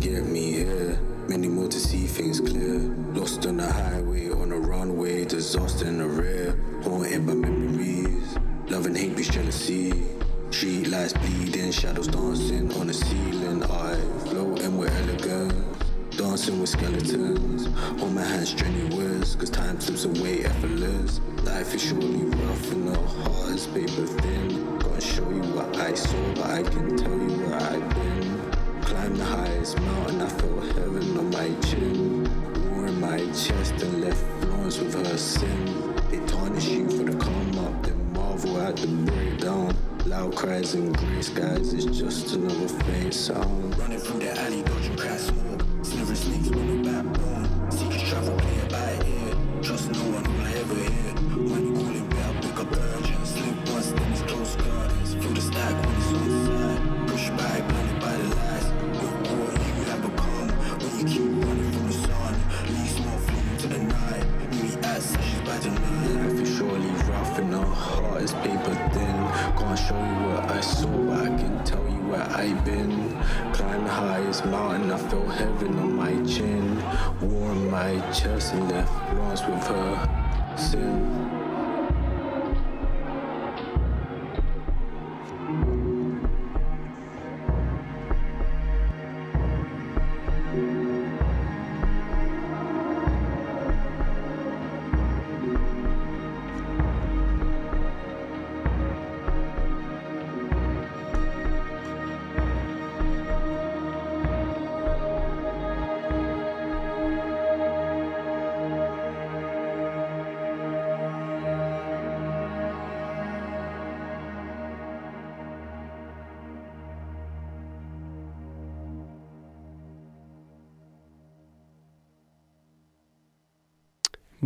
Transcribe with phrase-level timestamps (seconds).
[0.00, 0.98] get me here.
[1.28, 2.37] Many more to see things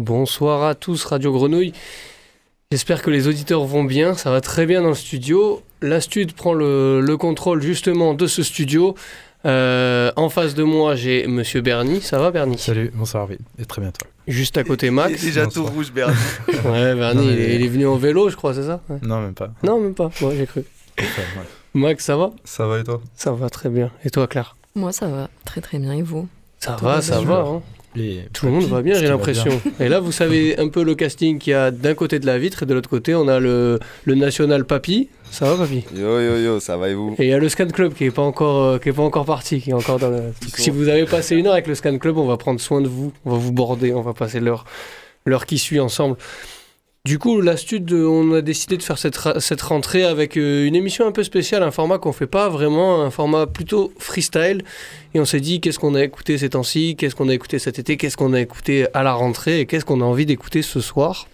[0.06, 1.72] Bonsoir à tous, Radio Grenouille.
[2.72, 5.62] J'espère que les auditeurs vont bien, ça va très bien dans le studio.
[5.80, 8.96] L'Astude prend le, le contrôle justement de ce studio.
[9.44, 12.00] Euh, en face de moi, j'ai Monsieur Bernie.
[12.00, 12.58] Ça va, Bernie?
[12.58, 14.04] Salut, bonsoir, oui, et très bientôt.
[14.26, 15.12] Juste à côté, Max.
[15.12, 15.66] Il est déjà Bonsoir.
[15.66, 16.16] tout rouge, Bernie.
[16.64, 18.80] Ouais, Bernie, Non, mais- il, est, il est venu en vélo, je crois, c'est ça?
[18.88, 18.96] Ouais.
[19.02, 19.50] Non, même pas.
[19.62, 20.10] Non, même pas.
[20.20, 20.64] Moi, j'ai cru.
[21.74, 22.32] Max, ça va?
[22.42, 23.00] Ça va et toi?
[23.14, 23.92] Ça va très bien.
[24.04, 24.56] Et toi, Claire?
[24.74, 25.92] Moi, ça va très très bien.
[25.92, 26.26] Et vous?
[26.58, 27.28] Ça va, ça bien.
[27.28, 27.38] va.
[27.46, 27.62] hein.
[27.94, 29.60] Tout le monde va bien, j'ai l'impression.
[29.78, 32.38] Et là, vous savez un peu le casting qu'il y a d'un côté de la
[32.38, 35.10] vitre et de l'autre côté, on a le, le National Papy.
[35.30, 37.14] Ça va, Papy Yo, yo, yo, ça va et vous?
[37.18, 39.02] Et il y a le Scan Club qui est pas encore, euh, qui est pas
[39.02, 40.22] encore parti, qui est encore dans le...
[40.56, 42.88] Si vous avez passé une heure avec le Scan Club, on va prendre soin de
[42.88, 44.64] vous, on va vous border, on va passer l'heure,
[45.26, 46.16] l'heure qui suit ensemble.
[47.04, 51.04] Du coup, l'astude, on a décidé de faire cette, cette rentrée avec euh, une émission
[51.04, 54.62] un peu spéciale, un format qu'on fait pas vraiment, un format plutôt freestyle.
[55.12, 57.80] Et on s'est dit, qu'est-ce qu'on a écouté ces temps-ci, qu'est-ce qu'on a écouté cet
[57.80, 59.58] été, qu'est-ce qu'on a écouté à la rentrée?
[59.58, 61.26] Et qu'est-ce qu'on a envie d'écouter ce soir?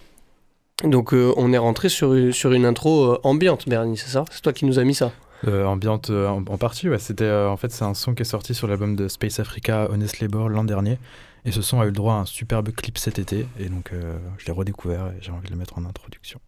[0.84, 4.24] Donc, euh, on est rentré sur, une- sur une intro euh, ambiante, Bernie, c'est ça?
[4.30, 5.12] C'est toi qui nous as mis ça
[5.46, 6.98] Euh, ambiante euh, en, partie, ouais.
[6.98, 10.20] C'était, en fait, c'est un son qui est sorti sur l'album de Space Africa, Honest
[10.20, 10.96] Labor, l'an dernier.
[11.44, 13.46] Et ce son a eu le droit à un superbe clip cet été.
[13.58, 16.40] Et donc, euh, je l'ai redécouvert et j'ai envie de le mettre en introduction.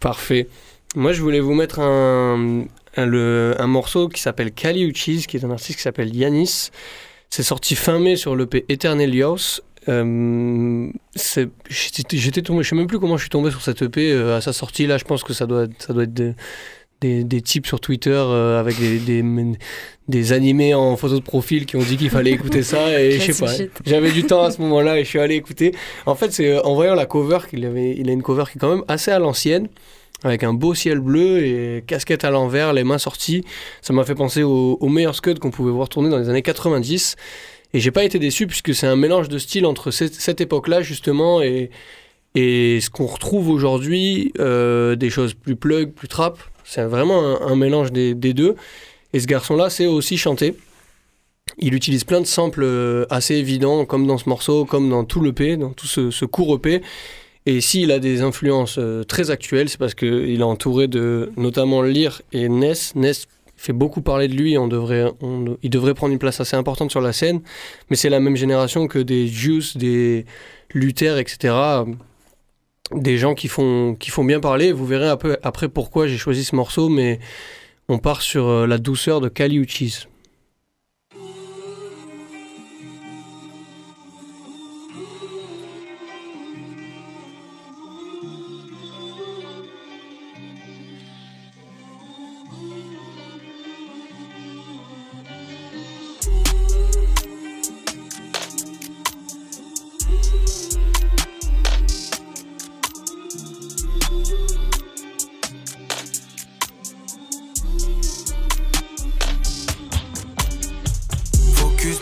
[0.00, 0.48] Parfait.
[0.96, 2.66] Moi, je voulais vous mettre un,
[2.96, 6.70] un, morceau qui s'appelle Kali Uchis, qui est un artiste qui s'appelle Yanis.
[7.30, 9.60] C'est sorti fin mai sur l'EP Eternelios.
[9.88, 14.12] Euh, c'est- j'étais tombé, je sais même plus comment je suis tombé sur cette EP
[14.12, 14.86] euh, à sa sortie.
[14.86, 16.34] Là, je pense que ça doit, ça doit être de-
[17.04, 19.22] des, des types sur Twitter euh, avec des, des,
[20.08, 22.98] des animés en photo de profil qui ont dit qu'il fallait écouter ça.
[22.98, 23.52] Et je sais pas,
[23.84, 25.74] j'avais du temps à ce moment-là et je suis allé écouter.
[26.06, 28.56] En fait, c'est euh, en voyant la cover qu'il avait, il a une cover qui
[28.56, 29.68] est quand même assez à l'ancienne,
[30.22, 33.44] avec un beau ciel bleu et casquette à l'envers, les mains sorties.
[33.82, 36.42] Ça m'a fait penser au, au meilleur scud qu'on pouvait voir tourner dans les années
[36.42, 37.16] 90.
[37.74, 40.80] Et j'ai pas été déçu puisque c'est un mélange de style entre cette, cette époque-là
[40.80, 41.70] justement et,
[42.34, 46.38] et ce qu'on retrouve aujourd'hui, euh, des choses plus plug, plus trap.
[46.64, 48.56] C'est vraiment un, mélange des, deux.
[49.12, 50.54] Et ce garçon-là sait aussi chanter.
[51.58, 55.20] Il utilise plein de samples euh, assez évidents, comme dans ce morceau, comme dans tout
[55.20, 56.82] l'EP, dans tout ce, ce court EP.
[57.46, 61.82] Et s'il a des influences euh, très actuelles, c'est parce qu'il est entouré de notamment
[61.82, 62.94] Lear et Ness.
[62.94, 63.26] Ness
[63.56, 65.12] fait beaucoup parler de lui, on devrait,
[65.62, 67.40] il devrait prendre une place assez importante sur la scène,
[67.88, 70.26] mais c'est la même génération que des Juice, des
[70.72, 71.54] Luther, etc.
[72.92, 74.72] Des gens qui font, qui font bien parler.
[74.72, 77.18] Vous verrez un peu après pourquoi j'ai choisi ce morceau, mais
[77.88, 79.58] on part sur euh, la douceur de Kali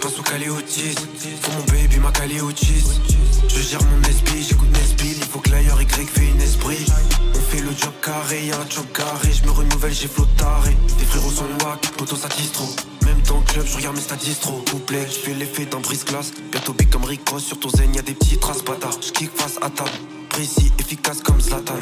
[0.02, 0.08] Uchis.
[0.08, 4.43] Focus, pas sous calé au Faut mon baby m'a calé au Je gère mon esprit,
[4.43, 5.16] j'écoute Nesbill.
[5.16, 6.87] Il faut que l'ailleurs Y fait une esprit.
[7.34, 9.31] On fait le job carré, y'a un job carré.
[9.32, 12.69] Je me renouvelle, j'ai flottaré Des frérots sont wack, poto trop
[13.04, 16.32] Même dans le club, je regarde mes statistiques trop Couplet, je fais l'effet d'un brise-glace
[16.50, 19.31] Bientôt big comme Rick Ross, sur ton zen y'a des petits traces bâtards Je kick
[19.37, 19.90] face à table
[20.28, 21.75] Précis, efficace comme Zlatan.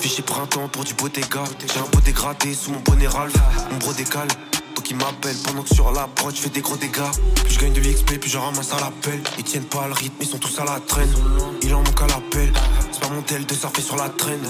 [0.00, 1.42] Je chez Printemps pour du beau dégât.
[1.60, 3.34] J'ai un beau dégradé sous mon bonnet Ralph.
[3.72, 4.28] Mon bro décale
[4.90, 7.12] qui m'appelle pendant que sur la prod je fais des gros dégâts.
[7.44, 9.22] Plus je gagne de l'XP, plus je ramasse à l'appel.
[9.38, 11.14] Ils tiennent pas le rythme, ils sont tous à la traîne.
[11.62, 12.52] Il en manque à l'appel.
[12.90, 14.42] C'est pas mon tel de surfer sur la traîne.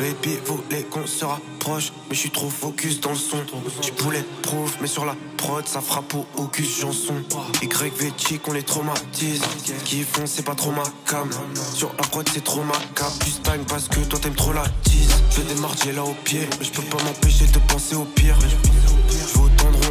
[0.00, 3.36] Baby voulait qu'on se rapproche, mais je suis trop focus dans le son.
[3.82, 7.16] Tu poulet prouve, mais sur la prod, ça frappe au Ocus chanson.
[7.60, 9.42] YVT qu'on les traumatise.
[9.84, 11.28] Qui font, c'est pas trop ma cam.
[11.74, 13.12] Sur la prod, c'est trop ma cap.
[13.22, 15.22] Tu stagnes parce que toi t'aimes trop la tease.
[15.36, 18.38] Je démarre, j'ai là au pied, mais je peux pas m'empêcher de penser au pire.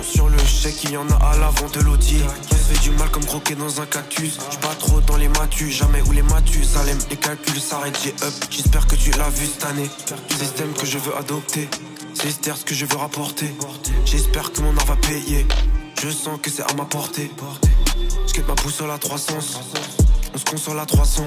[0.01, 2.19] Sur le chèque, il y en a à l'avant de l'audi.
[2.49, 4.37] Ça fait du mal comme croquer dans un cactus.
[4.51, 6.67] Je pas trop dans les matus, jamais où les matus.
[6.67, 8.33] Salem, les calculs s'arrêtent, j'ai up.
[8.49, 9.89] J'espère que tu l'as vu cette année.
[10.37, 11.69] Système que je veux adopter,
[12.13, 13.53] c'est ce que je veux rapporter.
[14.05, 15.45] J'espère que mon art va payer,
[16.01, 17.31] je sens que c'est à ma portée.
[18.35, 19.33] Je ma boussole à 300,
[20.33, 21.23] on se console à 300.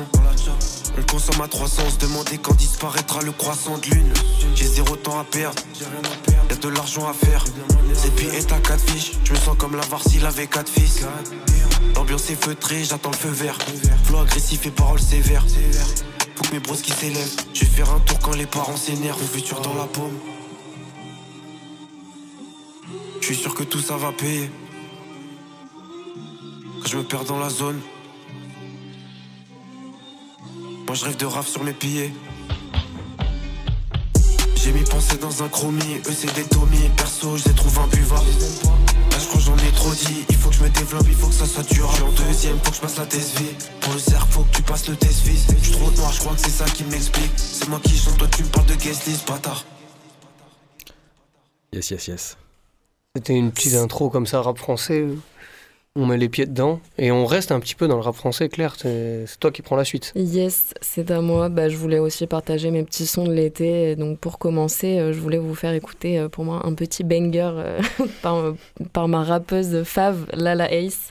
[0.98, 4.12] On consomme à 300, se demander quand disparaîtra le croissant de lune.
[4.54, 5.62] J'ai zéro temps à perdre,
[6.50, 7.44] y'a de l'argent à faire.
[7.94, 11.00] C'est puis est à 4 fiches, je me sens comme la s'il avait 4 fils.
[11.96, 13.58] L'ambiance est feutrée, j'attends le feu vert.
[14.04, 15.44] Flow agressif et paroles sévères.
[16.36, 17.36] Faut que mes brosses qui s'élèvent.
[17.54, 19.22] Je vais faire un tour quand les parents s'énervent.
[19.22, 20.18] Futur dans la paume.
[23.20, 24.50] Je suis sûr que tout ça va payer.
[26.82, 27.80] Quand je me perds dans la zone.
[30.92, 32.12] Moi je rêve de raf sur mes pieds.
[34.56, 36.90] J'ai mis pensée dans un chromie, eux c'est des Tommy.
[36.98, 38.26] Perso, je les trouve imbuvable
[39.38, 40.26] j'en ai trop dit.
[40.28, 41.90] Il faut que je me développe, il faut que ça soit dur.
[41.96, 43.54] Je en deuxième, faut que je passe la test vie.
[43.80, 45.46] Pour le cerf, faut que tu passes le test fils.
[45.48, 47.32] Je suis trop noir, je crois que c'est ça qui m'explique.
[47.36, 49.64] C'est moi qui chante, toi tu me parles de guest list, bâtard.
[51.72, 52.36] Yes, yes, yes.
[53.16, 55.06] C'était une petite intro comme ça, rap français
[55.94, 58.48] on met les pieds dedans et on reste un petit peu dans le rap français,
[58.48, 58.76] Claire.
[58.78, 60.12] C'est toi qui prends la suite.
[60.16, 61.50] Yes, c'est à moi.
[61.50, 63.94] Bah, je voulais aussi partager mes petits sons de l'été.
[63.96, 67.50] Donc pour commencer, euh, je voulais vous faire écouter euh, pour moi un petit banger
[67.54, 67.80] euh,
[68.92, 71.10] par, ma rappeuse Fav, Lala Ace.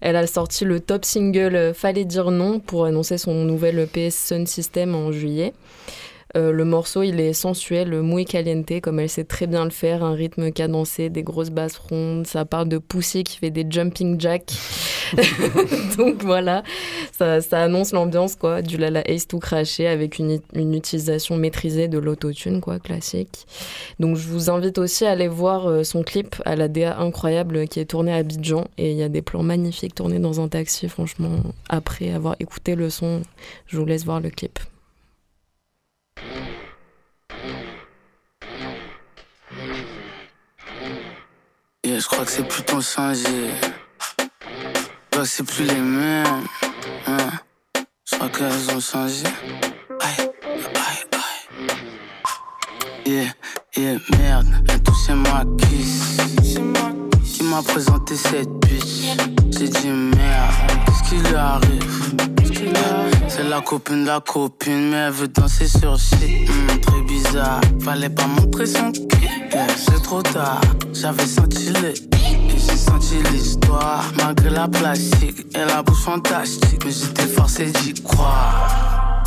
[0.00, 4.46] Elle a sorti le top single Fallait dire non pour annoncer son nouvel PS Sun
[4.46, 5.52] System en juillet.
[6.36, 10.04] Euh, le morceau, il est sensuel, muy caliente, comme elle sait très bien le faire,
[10.04, 14.20] un rythme cadencé, des grosses basses rondes, ça parle de Poussy qui fait des jumping
[14.20, 14.52] jacks.
[15.96, 16.62] Donc voilà,
[17.12, 22.60] ça, annonce l'ambiance quoi, du Lala Ace tout craché avec une, utilisation maîtrisée de l'autotune
[22.60, 23.46] quoi, classique.
[23.98, 27.66] Donc je vous invite aussi à aller voir euh, son clip à la DA incroyable
[27.68, 30.48] qui est tourné à Abidjan et il y a des plans magnifiques tournés dans un
[30.48, 30.88] taxi.
[30.88, 31.38] Franchement,
[31.70, 33.22] après avoir écouté le son,
[33.66, 34.58] je vous laisse voir le clip.
[41.98, 43.50] Je crois que c'est plus ton changé.
[45.14, 46.44] Je c'est plus les mêmes.
[47.06, 47.30] Hein.
[48.04, 49.24] Je crois qu'elles ont changé.
[50.00, 50.30] Aïe,
[50.74, 51.74] aïe, aïe.
[53.04, 53.32] Yeah,
[53.76, 56.18] yeah, merde, elle touché ma kiss.
[57.24, 59.16] Qui m'a présenté cette bitch?
[59.50, 60.54] J'ai dit merde,
[60.86, 62.37] qu'est-ce qui lui arrive?
[63.48, 66.48] La copine de la copine, mais elle veut danser sur shit.
[66.48, 69.08] Hmm, très bizarre, fallait pas montrer son cul.
[69.76, 70.60] c'est trop tard,
[70.92, 71.94] j'avais senti le
[72.50, 76.84] j'ai senti l'histoire, malgré la plastique et la bouche fantastique.
[76.84, 79.24] Mais j'étais forcé d'y croire.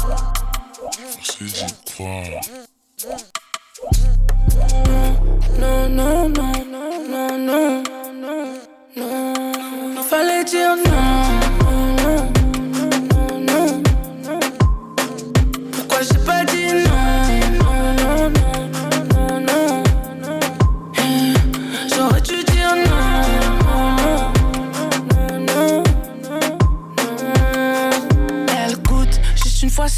[1.17, 2.41] Forcé d'y croire.
[5.59, 8.53] Non, non, non, non, non, non, non,
[8.97, 10.03] non.
[10.03, 11.20] Fallait dire non.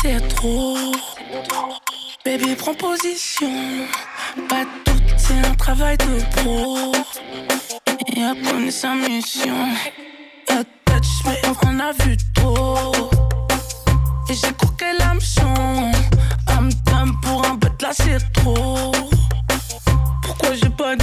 [0.04, 0.76] C'est trop.
[2.26, 3.50] Baby, prends position.
[4.50, 6.92] Pas tout, c'est un travail de pro.
[8.16, 9.70] Et après, sa mission.
[10.50, 12.92] A touch, mais on a vu trop.
[14.30, 15.92] Et j'ai croqué l'hameçon.
[16.48, 16.70] Am
[17.22, 18.92] pour un bête là, c'est trop.
[20.22, 20.96] Pourquoi j'ai pas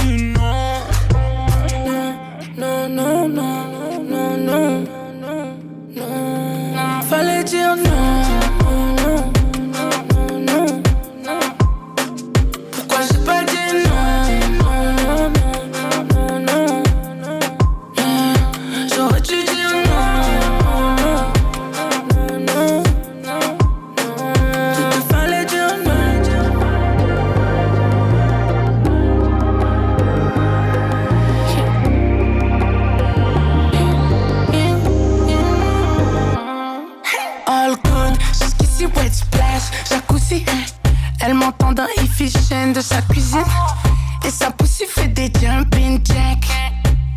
[41.97, 43.43] efficient de sa cuisine.
[44.25, 46.47] Et sa poussée fait des jumping jacks.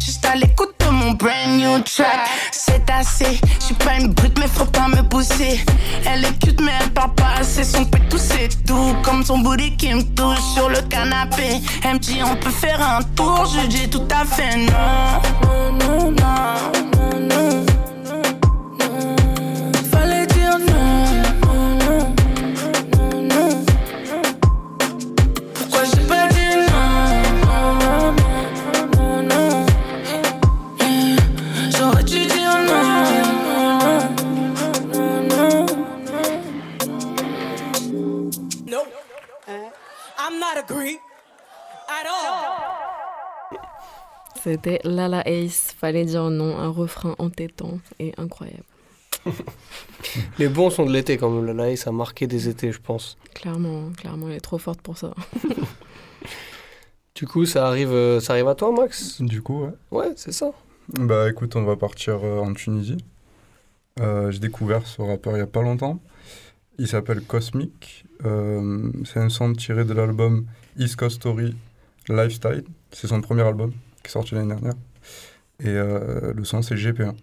[0.04, 2.28] Juste à l'écoute de mon brand new track.
[2.52, 5.64] C'est assez, je suis pas une brute, mais faut pas me pousser.
[6.06, 7.64] Elle est cute, mais elle parle pas assez.
[7.64, 8.94] Son tout c'est tout.
[9.02, 11.60] Comme son booty qui me touche sur le canapé.
[11.84, 13.46] Elle me dit, on peut faire un tour.
[13.46, 15.20] Je dis tout à fait non.
[15.42, 17.66] Non, non, non, non, non.
[44.44, 48.64] C'était Lala Ace, fallait dire non, un refrain entêtant et incroyable.
[50.38, 53.16] Les bons sont de l'été quand même, Lala Ace a marqué des étés, je pense.
[53.32, 55.14] Clairement, clairement, elle est trop forte pour ça.
[57.14, 59.22] du coup, ça arrive, euh, ça arrive à toi, Max?
[59.22, 59.72] Du coup, ouais.
[59.90, 60.52] Ouais, c'est ça.
[60.88, 63.02] Bah écoute, on va partir euh, en Tunisie.
[63.98, 66.02] Euh, j'ai découvert ce rappeur il y a pas longtemps.
[66.78, 68.04] Il s'appelle Cosmic.
[68.20, 70.44] c'est un son tiré de l'album
[70.76, 71.56] East Coast Story
[72.10, 72.64] Lifestyle.
[72.92, 73.72] C'est son premier album
[74.04, 74.74] qui est sorti l'année dernière.
[75.60, 77.14] Et euh, le son, c'est GP1.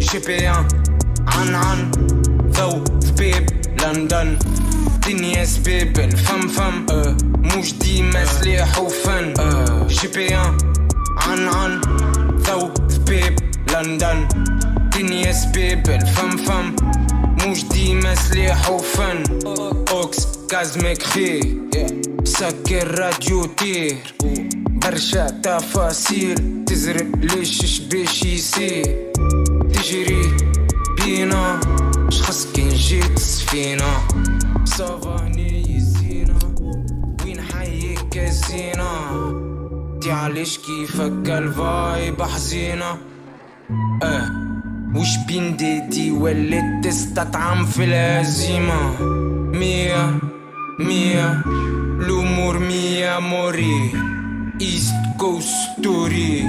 [0.00, 0.46] GP.
[5.06, 7.16] لندن دنيا سبيبل فم فم أه.
[7.38, 9.86] مش ديما سلاح وفن أه.
[9.88, 10.58] جي بي إن
[11.18, 11.80] عن عن.
[12.40, 13.38] ذو ذبيب
[13.72, 14.28] لندن.
[14.96, 16.76] دنيا سبيبل فم فم
[17.46, 19.22] مش ديما سلاح وفن
[19.90, 21.40] أوكس كازميك خي
[22.24, 23.96] سكر راديو تير.
[24.68, 29.12] برشا تفاصيل تزرب ليش باش يصير.
[29.74, 30.36] تجري
[30.96, 31.60] بينا
[32.10, 34.02] شخص كي جيت سفينة.
[34.76, 36.38] صافاني يزينا
[37.24, 38.92] وين حيك زينة
[40.00, 42.98] دي علاش كيفك الفايب حزينة
[44.02, 44.30] أه
[44.96, 49.02] وش بين ديدي وليت تستطعم في الهزيمة
[49.58, 50.18] مية
[50.80, 51.42] مية
[52.00, 53.92] الأمور مية موري.
[54.60, 56.44] ايست كوست ستوري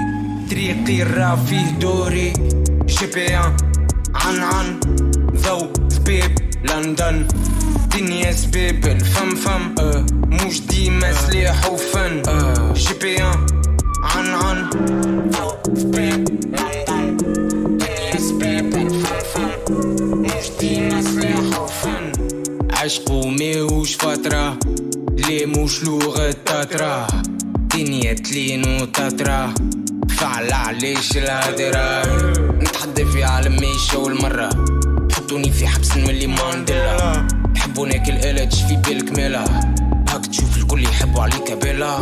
[0.49, 2.33] طريقي فيه دوري.
[2.85, 4.79] جي بي عن عن
[5.35, 7.27] ذو ذبيب لندن.
[7.97, 10.05] دنيا زبيبل فم فم أه.
[10.27, 12.73] مش ديما سلاح وفن أه.
[12.73, 13.45] جي بي ان.
[14.03, 14.69] عن عن.
[22.73, 24.59] عشق وماهوش فترة
[25.17, 27.07] ليه مش لغة تترا
[27.75, 29.53] دنيا تلين وتترا
[30.09, 32.03] فعل علاش الهدرة.
[32.61, 34.49] نتحدى في عالم ماشي أول مرة
[35.11, 37.27] حطوني في حبس نولي مانديلا
[37.77, 39.11] يحبونك الاله في بالك
[40.09, 41.97] هاك تشوف الكل يحبوا عليك بلا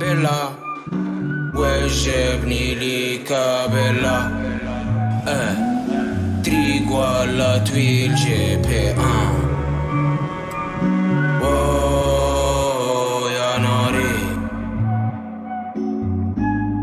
[0.00, 0.48] بلا
[1.54, 3.32] وجبني ليك
[3.72, 4.18] بلا
[5.28, 5.56] آه.
[6.44, 9.26] تريق ولا تويل جي بي ان.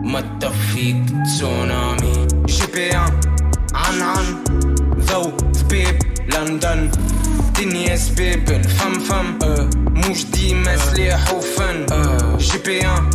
[0.03, 3.19] ما تطفيك تسونامي جي بي ان
[3.75, 4.43] عن عن
[4.99, 5.95] ذو ذبيب
[6.27, 6.91] لندن
[7.60, 13.10] دنيا سبيبل فم فم أه مش ديما سلاح وفن أه جي بي ان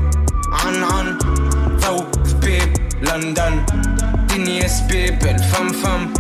[0.54, 1.18] عن عن
[1.80, 3.66] ذو ذبيب لندن
[4.30, 6.14] دنيا سبيبل فم فم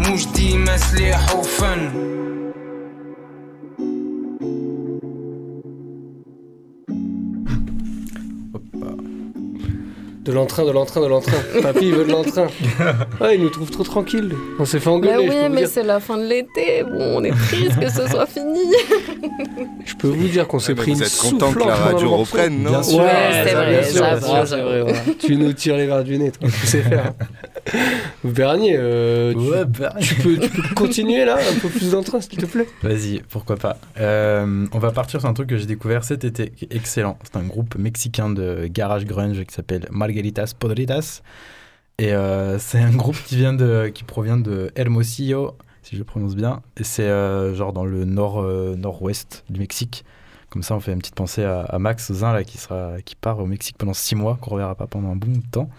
[0.00, 1.90] مش ديما سلاح وفن
[10.25, 11.37] De l'entrain, de l'entrain, de l'entrain.
[11.61, 12.47] Papy, il veut de l'entrain.
[13.21, 14.31] Ouais, il nous trouve trop tranquille.
[14.57, 16.81] On s'est fait engueuler, Bah je oui, mais c'est la fin de l'été.
[16.83, 18.59] Bon, on est triste que ce soit fini.
[19.85, 21.67] Je peux vous dire qu'on s'est Ouais, mais pris vous une êtes content que soufflante
[21.67, 22.99] la radio reprenne, non Bien sûr.
[23.01, 24.93] Ouais, c'est vrai.
[25.19, 26.49] Tu nous tires les verres du nez, toi.
[26.49, 27.13] Tu sais faire.
[28.23, 29.65] Bernier, euh, tu, Ouais,
[29.99, 32.67] tu peux, tu peux continuer là, un peu plus d'entrain, s'il te plaît.
[32.83, 33.77] Vas-y, pourquoi pas.
[33.99, 37.17] Euh, on va partir sur un truc que j'ai découvert cet été, excellent.
[37.23, 41.21] C'est un groupe mexicain de garage grunge qui s'appelle Margaritas Podritas.
[41.97, 46.05] Et euh, c'est un groupe qui, vient de, qui provient de Hermosillo, si je le
[46.05, 46.61] prononce bien.
[46.77, 50.03] Et c'est euh, genre dans le nord, nord-ouest du Mexique.
[50.55, 53.15] Comme ça, on fait une petite pensée à, à Max Zin, là, qui, sera, qui
[53.17, 55.69] part au Mexique pendant six mois, qu'on reverra pas pendant un bon temps.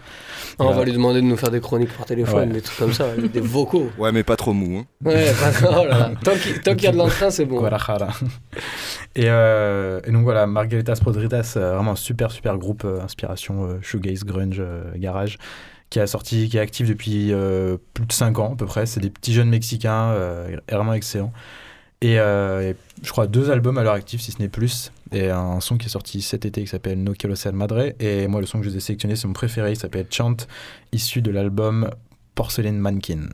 [0.59, 0.85] Ah, on va Ouais.
[0.85, 2.53] lui demander de nous faire des chroniques par téléphone, Ouais.
[2.53, 3.89] des trucs comme ça, des vocaux.
[3.97, 4.77] Ouais, mais pas trop mou.
[4.77, 4.85] Hein.
[5.03, 5.31] Ouais,
[5.63, 6.11] oh là là.
[6.23, 7.57] Tant qu'il tant qu'il y a de l'entrain, c'est bon.
[7.57, 8.09] Guadalajara.
[9.15, 13.65] Et, euh, et donc voilà, Margaritas Podritas, euh, vraiment un super super groupe euh, inspiration
[13.65, 15.39] euh, shoegaze, grunge, euh, garage,
[15.89, 18.85] qui a sorti, qui est actif depuis euh, plus de 5 ans à peu près.
[18.85, 21.33] C'est des petits jeunes mexicains, euh, vraiment excellents.
[22.01, 24.91] Et, euh, et je crois deux albums à leur actif, si ce n'est plus.
[25.11, 27.93] Et un son qui est sorti cet été qui s'appelle No Quiero Ser Madre.
[27.99, 30.37] Et moi, le son que je vous ai sélectionné, c'est mon préféré, il s'appelle Chant,
[30.91, 31.89] issu de l'album
[32.35, 33.29] Porcelain Mannequin.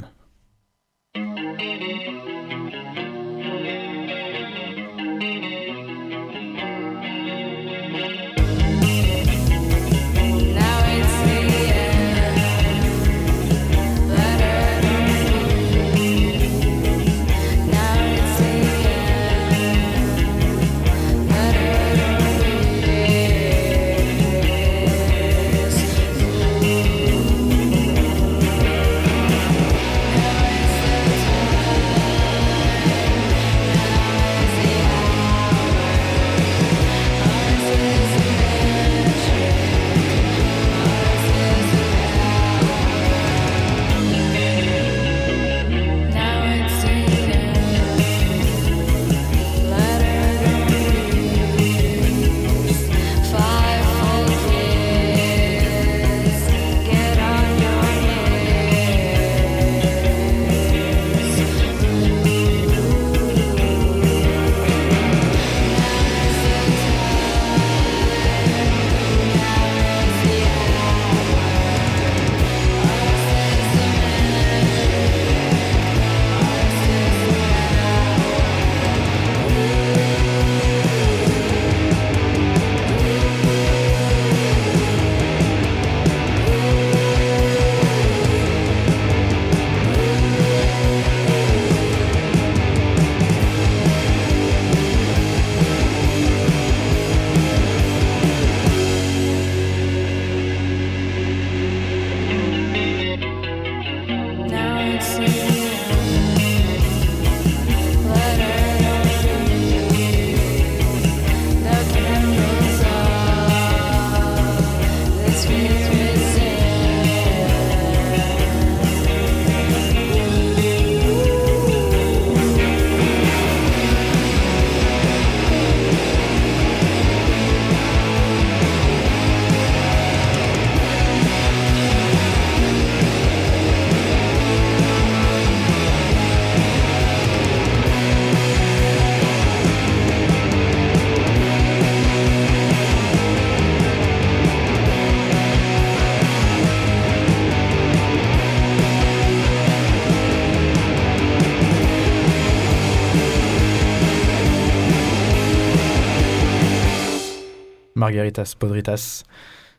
[158.14, 159.24] Margaritas Podritas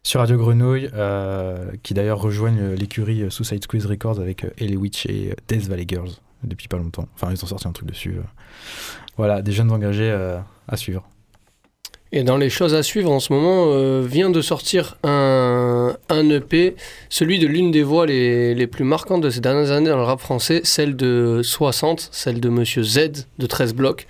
[0.03, 5.07] sur Radio Grenouille, euh, qui d'ailleurs rejoignent l'écurie Suicide Squeeze Records avec euh, Ellie Witch
[5.07, 6.11] et euh, Death Valley Girls
[6.43, 7.07] depuis pas longtemps.
[7.15, 8.17] Enfin, ils ont sorti un truc dessus.
[8.19, 8.23] euh.
[9.17, 11.09] Voilà, des jeunes engagés euh, à suivre.
[12.13, 16.31] Et dans les choses à suivre en ce moment, euh, vient de sortir un, un
[16.31, 16.75] EP,
[17.09, 20.03] celui de l'une des voix les, les plus marquantes de ces dernières années dans le
[20.03, 24.07] rap français, celle de 60, celle de Monsieur Z de 13 blocs.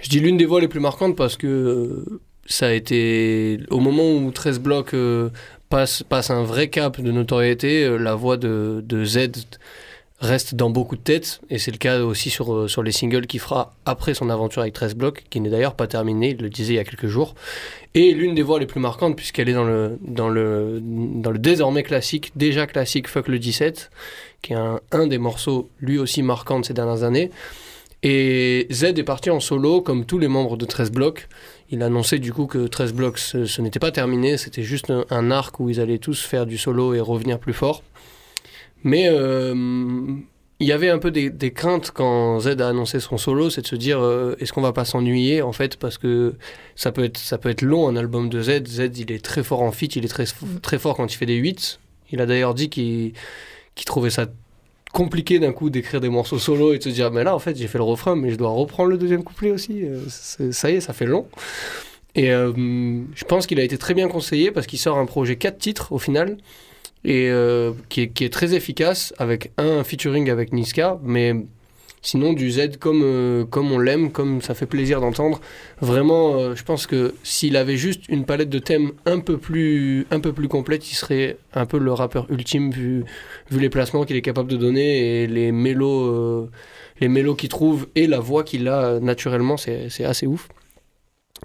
[0.00, 3.78] Je dis l'une des voix les plus marquantes parce que euh, ça a été au
[3.78, 5.30] moment où 13 blocs euh,
[5.68, 9.30] passe, passe un vrai cap de notoriété, euh, la voix de, de Z
[10.18, 13.26] reste dans beaucoup de têtes et c'est le cas aussi sur, euh, sur les singles
[13.26, 16.50] qu'il fera après son aventure avec 13 blocs qui n'est d'ailleurs pas terminée, il le
[16.50, 17.36] disait il y a quelques jours
[17.94, 21.38] et l'une des voix les plus marquantes puisqu'elle est dans le, dans, le, dans le
[21.38, 23.90] désormais classique, déjà classique Fuck le 17
[24.42, 27.30] qui est un, un des morceaux lui aussi marquants de ces dernières années
[28.02, 31.28] Et Z est parti en solo, comme tous les membres de 13 blocs.
[31.70, 34.90] Il a annoncé du coup que 13 blocs, ce, ce n'était pas terminé, c'était juste
[34.90, 37.82] un, un arc où ils allaient tous faire du solo et revenir plus fort.
[38.82, 39.54] Mais euh,
[40.60, 43.62] il y avait un peu des, des craintes quand Z a annoncé son solo, c'est
[43.62, 46.34] de se dire euh, est-ce qu'on va pas s'ennuyer en fait parce que
[46.76, 48.66] ça peut être ça peut être long un album de Z.
[48.66, 50.26] Z il est très fort en feat, il est très
[50.62, 51.80] très fort quand il fait des 8.
[52.12, 53.12] Il a d'ailleurs dit qu'il
[53.74, 54.26] qu'il trouvait ça
[54.92, 57.56] compliqué d'un coup d'écrire des morceaux solo et de se dire mais là en fait
[57.56, 59.84] j'ai fait le refrain mais je dois reprendre le deuxième couplet aussi.
[59.84, 61.26] Euh, ça y est ça fait long.
[62.14, 62.52] Et euh,
[63.14, 65.92] je pense qu'il a été très bien conseillé parce qu'il sort un projet 4 titres
[65.92, 66.38] au final
[67.04, 71.34] et euh, qui, est, qui est très efficace avec un featuring avec Niska mais
[72.02, 75.40] sinon du Z comme, euh, comme on l'aime comme ça fait plaisir d'entendre
[75.80, 80.06] vraiment euh, je pense que s'il avait juste une palette de thèmes un peu plus
[80.10, 83.04] un peu plus complète il serait un peu le rappeur ultime vu
[83.50, 87.88] vu les placements qu'il est capable de donner et les mélos, euh, mélos qu'il trouve
[87.94, 90.48] et la voix qu'il a naturellement, c'est assez ouf.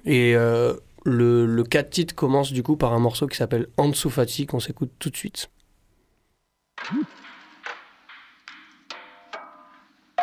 [0.06, 4.46] Et le, le 4 titres commence du coup par un morceau qui s'appelle Ansu Fati
[4.46, 5.50] qu'on s'écoute tout de suite.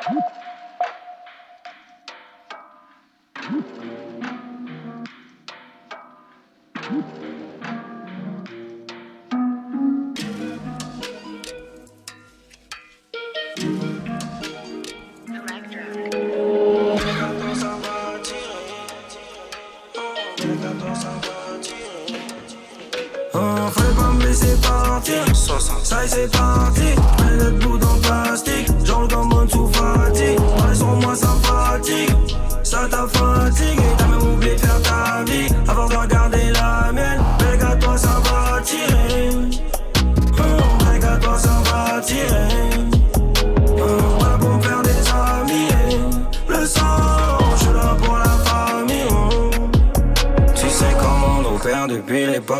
[0.05, 0.09] Oh,
[23.71, 25.25] fallait pas me laisser partir.
[25.35, 26.81] Ça y est, c'est parti.
[26.81, 28.52] Mets le bout dans plastique.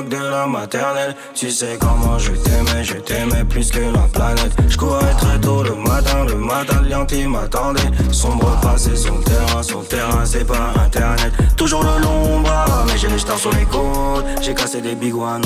[0.09, 1.15] De la maternelle.
[1.35, 4.53] Tu sais comment je t'aimais, je t'aimais plus que la planète.
[4.69, 7.91] Je courais très tôt le matin, le matin, Lianti m'attendait.
[8.11, 11.33] Sombre passé sur le terrain, sur le terrain, c'est pas internet.
[11.57, 14.25] Toujours le long bras, mais j'ai les stars sur les côtes.
[14.41, 15.41] J'ai cassé des à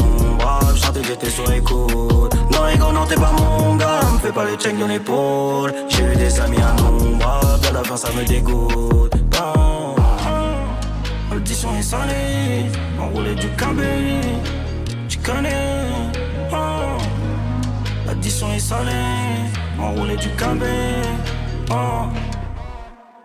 [0.75, 2.35] je sentais que j'étais sur les côtes.
[2.53, 5.73] Non, Ego, non, t'es pas mon gars, me fais pas les checks de l'épaule.
[5.89, 9.15] J'ai eu des amis à nombre, de la fin ça me dégoûte.
[11.37, 12.65] L'audition est salée,
[12.99, 14.23] enroulé du cabé,
[15.07, 15.91] tu connais.
[16.51, 16.97] Oh.
[18.07, 18.91] L'addition est salée,
[19.79, 20.65] enroulé du cabé.
[21.71, 22.07] Oh.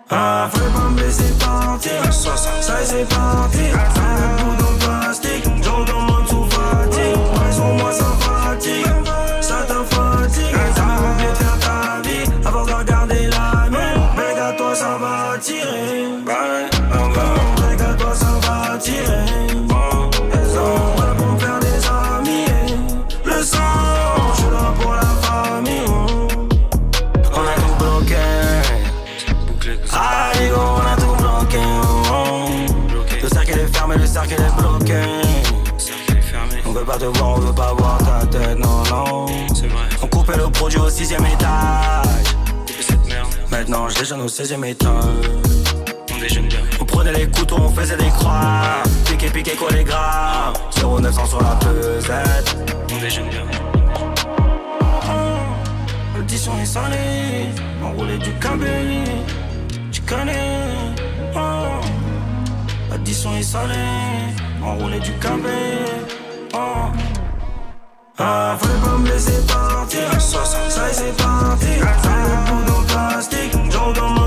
[0.10, 2.13] Ah, pas me laisser partir.
[2.13, 3.60] Ça, y est, c'est parti.
[3.95, 4.61] Un
[40.32, 42.36] On coupait le produit au sixième étage.
[43.50, 44.94] Maintenant, je déjeune au 16ème étage.
[46.80, 48.84] On prenait les couteaux, on faisait des croix.
[49.06, 50.54] Piqué, piqué, collé gras.
[50.78, 52.56] 0900 sur la pesette.
[52.94, 53.41] On déjeune bien.
[56.15, 57.50] L'audition est salée.
[57.84, 59.04] Enroulé du cabé.
[59.91, 60.94] Tu connais.
[61.36, 61.82] Oh.
[62.89, 63.74] L'addition est salée.
[64.63, 65.50] Enroulé du cabé.
[66.54, 66.91] Oh.
[68.24, 69.42] Ah, fallait pas me laisser
[70.94, 71.68] c'est parti.
[71.82, 73.52] Un bout dans le plastique.
[73.72, 74.21] Dans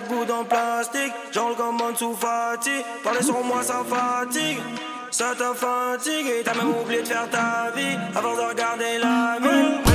[0.00, 1.12] 4 bouts en plastique.
[1.32, 2.84] J'en le commande sous fatigue.
[3.02, 4.58] Parler sur moi, ça fatigue.
[5.10, 9.89] Ça t'a fatigué, t'as même oublié de faire ta vie avant de regarder la vie.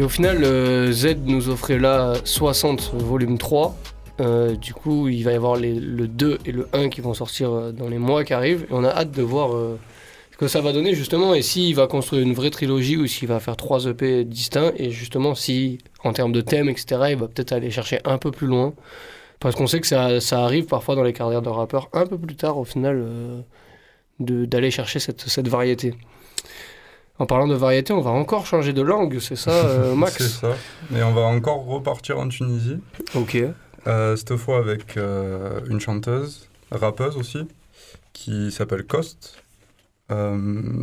[0.00, 3.76] Et au final, euh, Z nous offrait là 60 volume 3.
[4.20, 7.52] Euh, du coup, il va y avoir le 2 et le 1 qui vont sortir
[7.52, 8.62] euh, dans les mois qui arrivent.
[8.62, 9.50] Et on a hâte de voir
[10.32, 11.34] ce que ça va donner justement.
[11.34, 14.72] Et s'il va construire une vraie trilogie ou s'il va faire trois EP distincts.
[14.78, 18.30] Et justement, si en termes de thème, etc., il va peut-être aller chercher un peu
[18.30, 18.72] plus loin.
[19.38, 22.36] Parce qu'on sait que ça, arrive parfois dans les carrières de rappeurs un peu plus
[22.36, 23.04] tard au final
[24.18, 25.92] d'aller chercher cette variété.
[27.20, 30.40] En parlant de variété, on va encore changer de langue, c'est ça, euh, C'est Max
[30.40, 30.56] ça.
[30.96, 32.78] Et on va encore repartir en Tunisie.
[33.14, 33.36] Ok.
[33.86, 37.46] Euh, cette fois avec euh, une chanteuse, rappeuse aussi,
[38.14, 39.36] qui s'appelle Cost,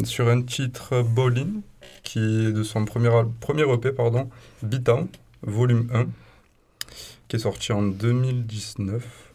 [0.06, 1.62] sur un titre Bowling,
[2.04, 3.10] qui est de son premier,
[3.42, 4.30] premier EP, pardon,
[4.62, 5.08] Beatdown,
[5.42, 6.06] volume 1,
[7.28, 9.27] qui est sorti en 2019.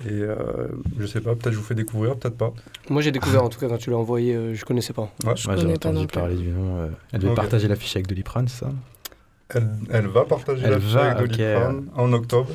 [0.00, 2.52] Et euh, je sais pas, peut-être je vous fais découvrir, peut-être pas.
[2.88, 5.02] Moi j'ai découvert en tout cas quand tu l'as envoyé, euh, je connaissais pas.
[5.02, 5.08] Ouais.
[5.24, 6.18] Moi, j'ai connais pas non entendu plus.
[6.18, 6.78] parler du nom.
[6.80, 8.72] euh, Elle devait partager l'affiche avec Doliprane, c'est ça
[9.50, 11.32] Elle, elle va partager Elle la va, avec.
[11.32, 12.48] Doliprane en octobre.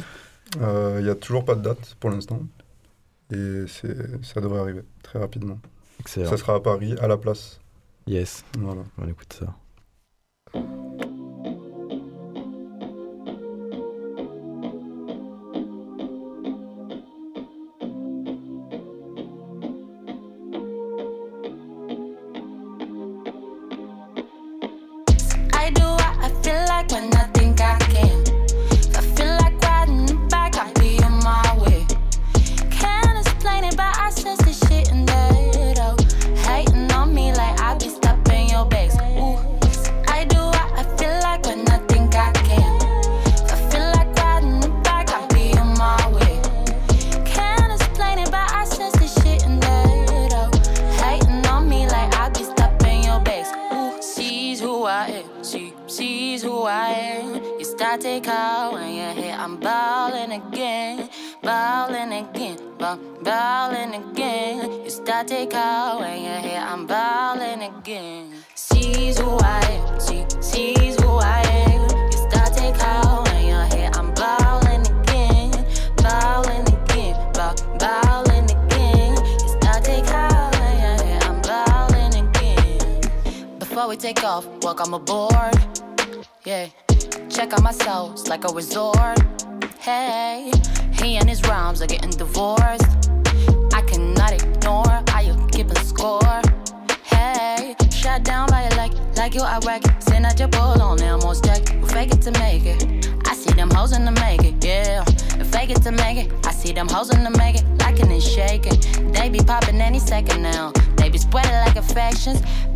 [0.61, 2.41] Euh, Il n'y a toujours pas de date pour l'instant.
[3.31, 5.59] Et ça devrait arriver très rapidement.
[5.99, 6.29] Excellent.
[6.29, 7.59] Ça sera à Paris, à la place.
[8.07, 8.81] Yes, Voilà.
[8.97, 9.53] on écoute ça.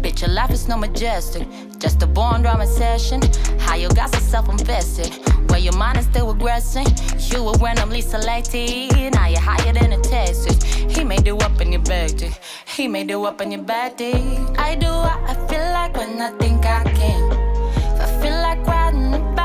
[0.01, 1.47] Bitch, your life is no majestic.
[1.79, 3.21] Just a born drama session.
[3.59, 5.13] How you got so self invested?
[5.49, 6.87] Where your mind is still regressing.
[7.33, 9.13] You were randomly selected.
[9.13, 10.63] Now you're higher than a Texas.
[10.95, 12.31] He made you up in your day.
[12.65, 14.37] He made you up in your day.
[14.57, 17.31] I do what I feel like when I think I can.
[17.31, 19.40] If I feel like riding back, I'll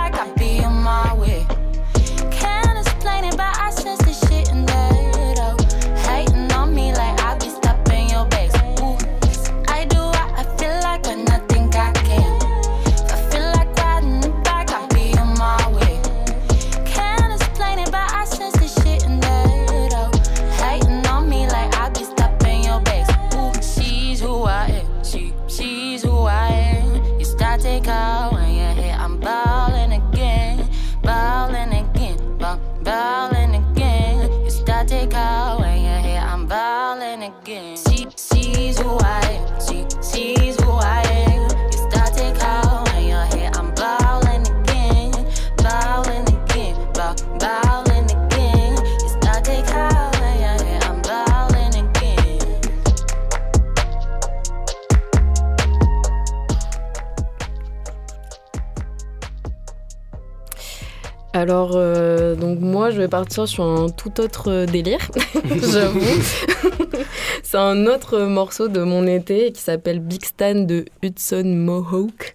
[61.46, 64.98] Alors, euh, donc moi, je vais partir sur un tout autre euh, délire,
[65.44, 66.00] j'avoue.
[67.44, 72.34] C'est un autre morceau de mon été qui s'appelle Big Stan de Hudson Mohawk.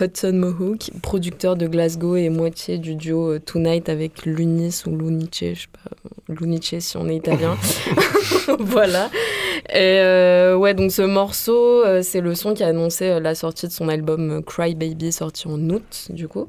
[0.00, 5.28] Hudson Mohawk, producteur de Glasgow et moitié du duo euh, Tonight avec Lunis ou Lunice,
[5.42, 5.90] je sais pas,
[6.32, 7.54] Lunice si on est italien.
[8.60, 9.10] voilà.
[9.68, 13.72] Et euh, ouais, donc ce morceau, c'est le son qui a annoncé la sortie de
[13.72, 16.48] son album Cry Baby, sorti en août, du coup.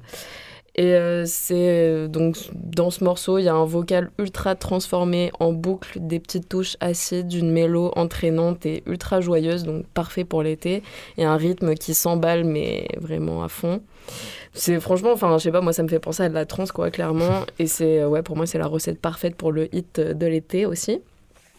[0.80, 5.30] Et euh, c'est euh, donc dans ce morceau, il y a un vocal ultra transformé
[5.38, 10.42] en boucle, des petites touches acides, une mélo entraînante et ultra joyeuse, donc parfait pour
[10.42, 10.82] l'été,
[11.18, 13.82] et un rythme qui s'emballe mais vraiment à fond.
[14.54, 16.72] C'est franchement, enfin, je sais pas, moi ça me fait penser à de la trance
[16.72, 20.26] quoi, clairement, et c'est ouais pour moi c'est la recette parfaite pour le hit de
[20.28, 21.02] l'été aussi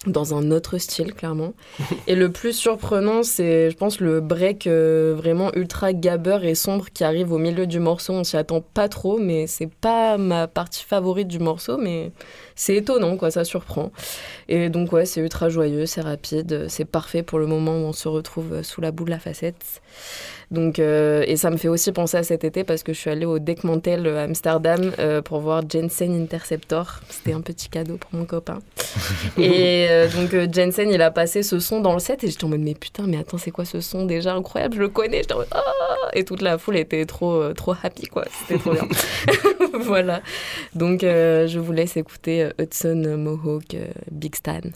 [0.06, 1.52] dans un autre style, clairement.
[2.06, 6.86] et le plus surprenant, c'est, je pense, le break euh, vraiment ultra gabber et sombre
[6.92, 8.14] qui arrive au milieu du morceau.
[8.14, 12.12] On s'y attend pas trop, mais c'est pas ma partie favorite du morceau, mais
[12.60, 13.90] c'est étonnant, quoi, ça surprend.
[14.46, 17.94] Et donc, ouais, c'est ultra joyeux, c'est rapide, c'est parfait pour le moment où on
[17.94, 19.80] se retrouve sous la boue de la facette.
[20.50, 23.10] Donc, euh, et ça me fait aussi penser à cet été parce que je suis
[23.10, 27.00] allée au Deckmantel à Amsterdam euh, pour voir Jensen Interceptor.
[27.08, 28.58] C'était un petit cadeau pour mon copain.
[29.38, 32.48] et euh, donc Jensen, il a passé ce son dans le set et j'étais en
[32.48, 34.74] mode mais putain, mais attends, c'est quoi ce son déjà incroyable?
[34.74, 35.18] Je le connais.
[35.18, 35.62] J'étais en mode ah
[36.14, 38.24] Et toute la foule était trop, trop happy quoi.
[38.40, 38.88] C'était trop bien.
[39.82, 40.20] voilà.
[40.74, 43.74] Donc je vous laisse écouter Hudson Mohawk
[44.18, 44.74] Big Stan.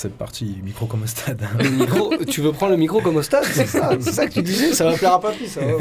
[0.00, 1.44] C'est parti, micro comme au stade.
[1.58, 4.32] Le micro, tu veux prendre le micro comme au stade, c'est ça, c'est ça que
[4.34, 5.60] tu disais, ça va plaire à papy, ça.
[5.64, 5.80] oh.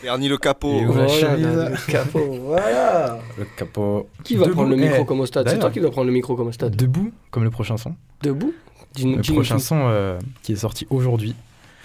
[0.00, 0.84] Bernie le capot.
[0.86, 3.18] Voilà, le capot, voilà.
[3.36, 4.08] Le capot.
[4.22, 4.54] Qui va Debout.
[4.54, 5.48] prendre le micro Eh, comme au stade?
[5.48, 6.76] C'est toi qui dois prendre le micro comme au stade.
[6.76, 7.96] Debout, comme le prochain son.
[8.22, 8.54] Debout?
[8.96, 11.34] Le prochain son euh, qui est sorti aujourd'hui,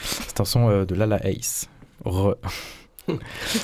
[0.04, 1.68] c'est un son euh, de Lala Ace.
[2.06, 2.36] Re.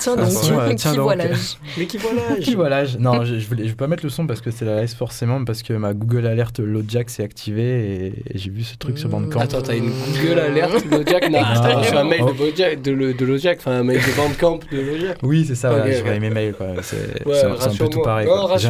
[0.00, 1.02] Tiens donc, euh, qui tiens donc.
[1.02, 1.58] voilage.
[1.76, 4.10] Mais qui voilà Qui voilà je- Non, je, je voulais, je vais pas mettre le
[4.10, 8.06] son parce que c'est la Ace forcément, parce que ma Google Alert Lojack s'est activée
[8.06, 9.40] et, et j'ai vu ce truc sur Bandcamp.
[9.40, 12.32] Attends, t'as une Google alerte Lojack Non, Ah, un mail oh.
[12.32, 15.18] de Bojack, de, le- de Lojack, enfin un mail de Bandcamp de Lojack.
[15.22, 16.04] Oui, c'est ça, Ok, voilà, je ok.
[16.04, 16.54] regarde mes mails.
[16.54, 16.66] quoi.
[16.82, 18.28] C'est Ouais, un- peu tout pareil.
[18.58, 18.68] J'ai-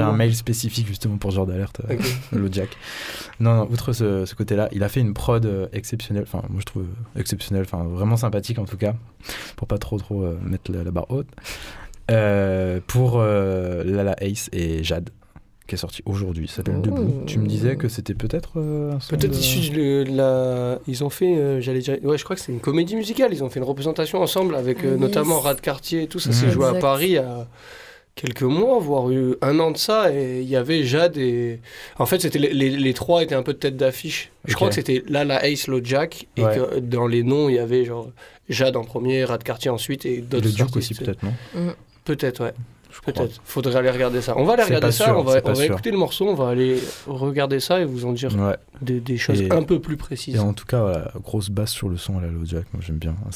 [0.00, 2.00] un- mail spécifique justement pour ce genre d'alerte, euh, Ok.
[2.32, 2.68] Lojack.
[3.40, 6.60] Non, non, outre ce, ce côté-là, il a fait une prod euh, exceptionnelle, enfin, moi
[6.60, 8.94] je trouve euh, exceptionnelle, enfin, vraiment sympathique en tout cas,
[9.56, 11.28] pour pas trop, trop euh, mettre la, la barre haute.
[12.10, 15.08] Euh, pour euh, Lala Ace et Jade,
[15.66, 16.82] qui est sorti aujourd'hui, ça s'appelle Oh.
[16.82, 17.22] Debout.
[17.26, 20.78] Tu me disais que c'était peut-être euh, un son Peut-être de- issu de la.
[20.86, 21.96] Ils ont fait, euh, j'allais dire.
[22.02, 23.32] Ouais, je crois que c'est une comédie musicale.
[23.32, 25.00] Ils ont fait une représentation ensemble avec euh, Yes.
[25.00, 26.18] notamment Rad Cartier et tout.
[26.18, 26.34] Ça Mhm.
[26.34, 26.74] s'est joué à.
[26.74, 27.48] Paris il y a
[28.14, 30.12] quelques mois, voire eu un an de ça.
[30.12, 31.60] Et il y avait Jade et.
[31.98, 34.30] En fait, c'était les, les- les trois étaient un peu de tête d'affiche.
[34.44, 36.26] Je crois que c'était là la Ace, l'autre Jack.
[36.36, 36.54] Et Ouais.
[36.54, 38.10] que dans les noms, il y avait genre
[38.48, 41.32] Jade en premier, Rad Cartier ensuite et d'autres le Duke aussi peut-être, non
[42.04, 42.52] Peut-être, ouais.
[43.04, 43.40] Peut-être.
[43.44, 44.34] Faudrait aller regarder ça.
[44.36, 45.06] On va aller regarder ça.
[45.06, 46.28] sûr, on va, on écouter le morceau.
[46.28, 46.78] On va aller
[47.08, 48.56] regarder ça et vous en dire Ouais.
[48.82, 50.36] des, des choses Et- un peu plus précises.
[50.36, 52.98] Et en tout cas, voilà, grosse basse sur le son à la Lojack, moi j'aime
[52.98, 53.16] bien.
[53.26, 53.30] hein,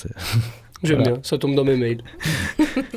[0.84, 1.12] J'aime Voilà.
[1.14, 2.02] bien, ça tombe dans mes mails.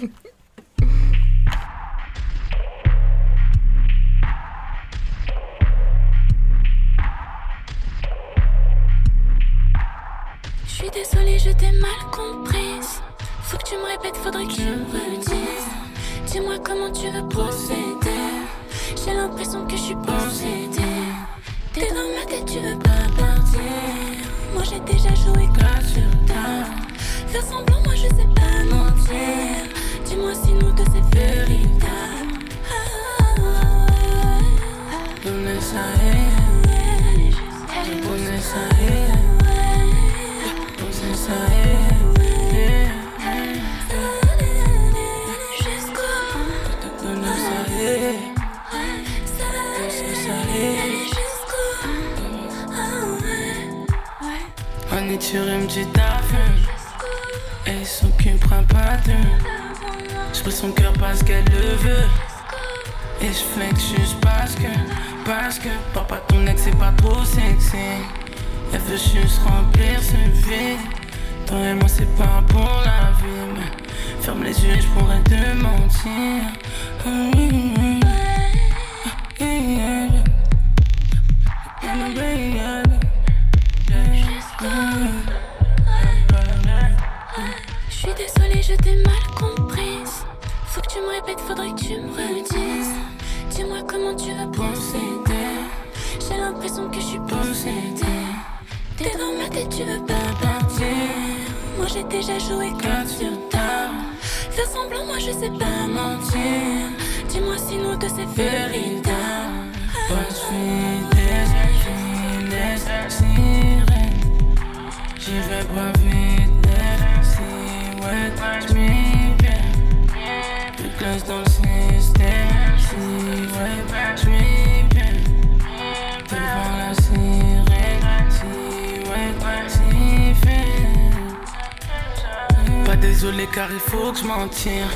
[132.85, 134.87] Pas désolé car il faut que je m'en tire.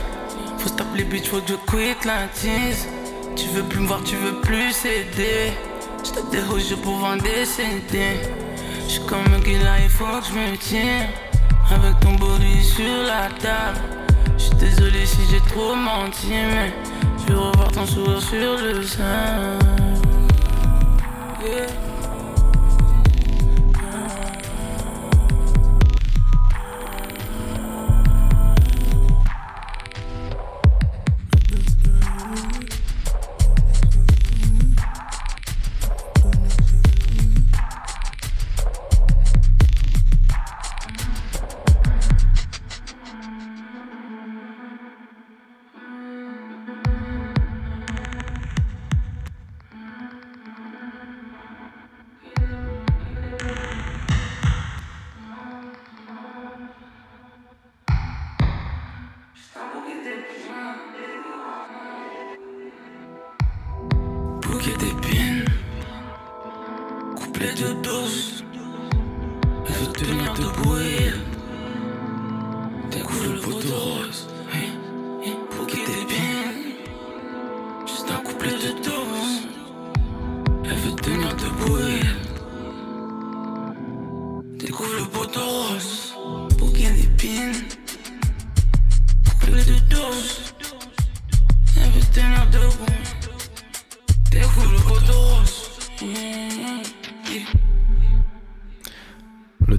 [0.57, 2.27] Faut stop les bitches, faut que je quitte la
[3.35, 5.53] Tu veux plus me voir, tu veux plus céder
[6.03, 8.19] Je te déroge pour vendre des CD
[8.87, 11.07] J'suis comme un là, il faut que je me tire
[11.71, 13.79] Avec ton body sur la table.
[14.37, 16.73] J'suis désolé si j'ai trop menti Mais
[17.19, 19.59] je veux revoir ton sourire sur le sein.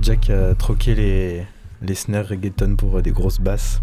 [0.07, 1.43] Jack a troqué les,
[1.83, 3.81] les snares reggaeton pour euh, des grosses basses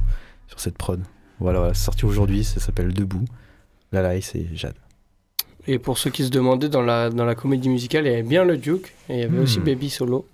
[0.48, 1.02] sur cette prod.
[1.40, 3.26] Voilà, voilà, c'est sorti aujourd'hui, ça s'appelle Debout.
[3.92, 4.76] Lala Ice et Jade.
[5.68, 8.24] Et pour ceux qui se demandaient, dans la, dans la comédie musicale, il y avait
[8.24, 9.64] bien le Duke et il y avait aussi Hmm.
[9.66, 10.26] Baby Solo.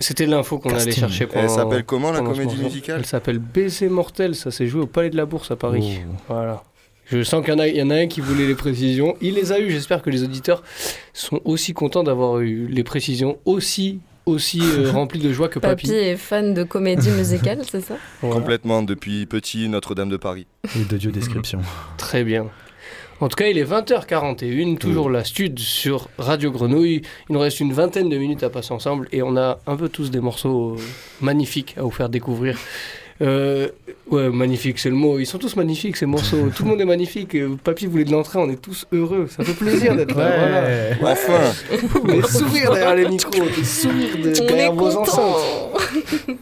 [0.00, 1.42] C'était- l'info qu'on allait chercher pendant.
[1.42, 5.10] Elle s'appelle comment la comédie musicale Elle s'appelle Baiser Mortel, ça s'est joué au Palais
[5.10, 6.00] de la Bourse à Paris.
[6.04, 6.14] Oh.
[6.28, 6.64] Voilà.
[7.06, 9.16] Je sens qu'il y, en a- il y en a un qui voulait les précisions.
[9.20, 9.70] Il les a eu.
[9.70, 10.62] J'espère que les auditeurs
[11.14, 15.86] sont aussi contents d'avoir eu les précisions aussi, aussi euh, remplies de joie que Papy
[15.86, 15.94] Papy.
[15.96, 17.96] est fan de comédie musicale, c'est ça?
[18.20, 18.36] Voilà.
[18.36, 20.46] Complètement, depuis petit, Notre-Dame de Paris.
[20.76, 21.60] Et d'audio description.
[21.96, 22.46] Très bien.
[23.20, 27.02] En tout cas, il est 20h41, toujours la stud sur Radio Grenouille.
[27.28, 29.88] Il nous reste une vingtaine de minutes à passer ensemble et on a un peu
[29.88, 30.82] tous des morceaux euh,
[31.20, 32.56] magnifiques à vous faire découvrir.
[33.20, 33.68] Euh,
[34.10, 35.18] ouais, magnifique, c'est le mot.
[35.18, 36.48] Ils sont tous magnifiques ces morceaux.
[36.54, 37.34] Tout le monde est magnifique.
[37.34, 39.26] Euh, Papy voulait de l'entrée, on est tous heureux.
[39.28, 40.92] Ça fait plaisir d'être là.
[41.00, 41.12] Voilà.
[41.14, 41.52] Enfin
[42.06, 45.36] Des sourires derrière les micros, des sourires de- derrière vos enceintes.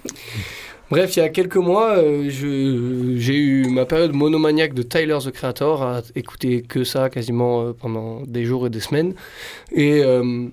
[0.89, 5.33] Bref, il y a quelques mois, euh, j'ai eu ma période monomaniaque de Tyler the
[5.33, 9.15] Creator, à écouter que ça quasiment euh, pendant des jours et des semaines.
[9.73, 10.47] Et euh,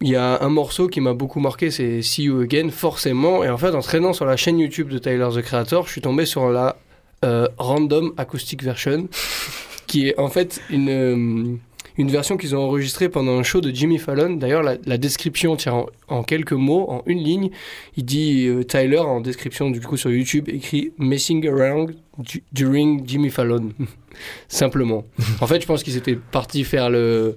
[0.00, 3.42] il y a un morceau qui m'a beaucoup marqué, c'est See You Again, forcément.
[3.42, 6.00] Et en fait, en traînant sur la chaîne YouTube de Tyler the Creator, je suis
[6.00, 6.76] tombé sur la
[7.24, 9.08] euh, Random Acoustic Version,
[9.86, 11.56] qui est en fait une, euh,
[11.96, 14.34] une version qu'ils ont enregistrée pendant un show de Jimmy Fallon.
[14.34, 17.50] D'ailleurs, la, description tient en, quelques mots, en une ligne.
[17.96, 23.02] Il dit, euh, Tyler, en description du coup sur YouTube, écrit Messing around du- during
[23.04, 23.70] Jimmy Fallon.
[24.48, 25.04] Simplement.
[25.40, 27.36] en fait, je pense qu'ils étaient partis faire le.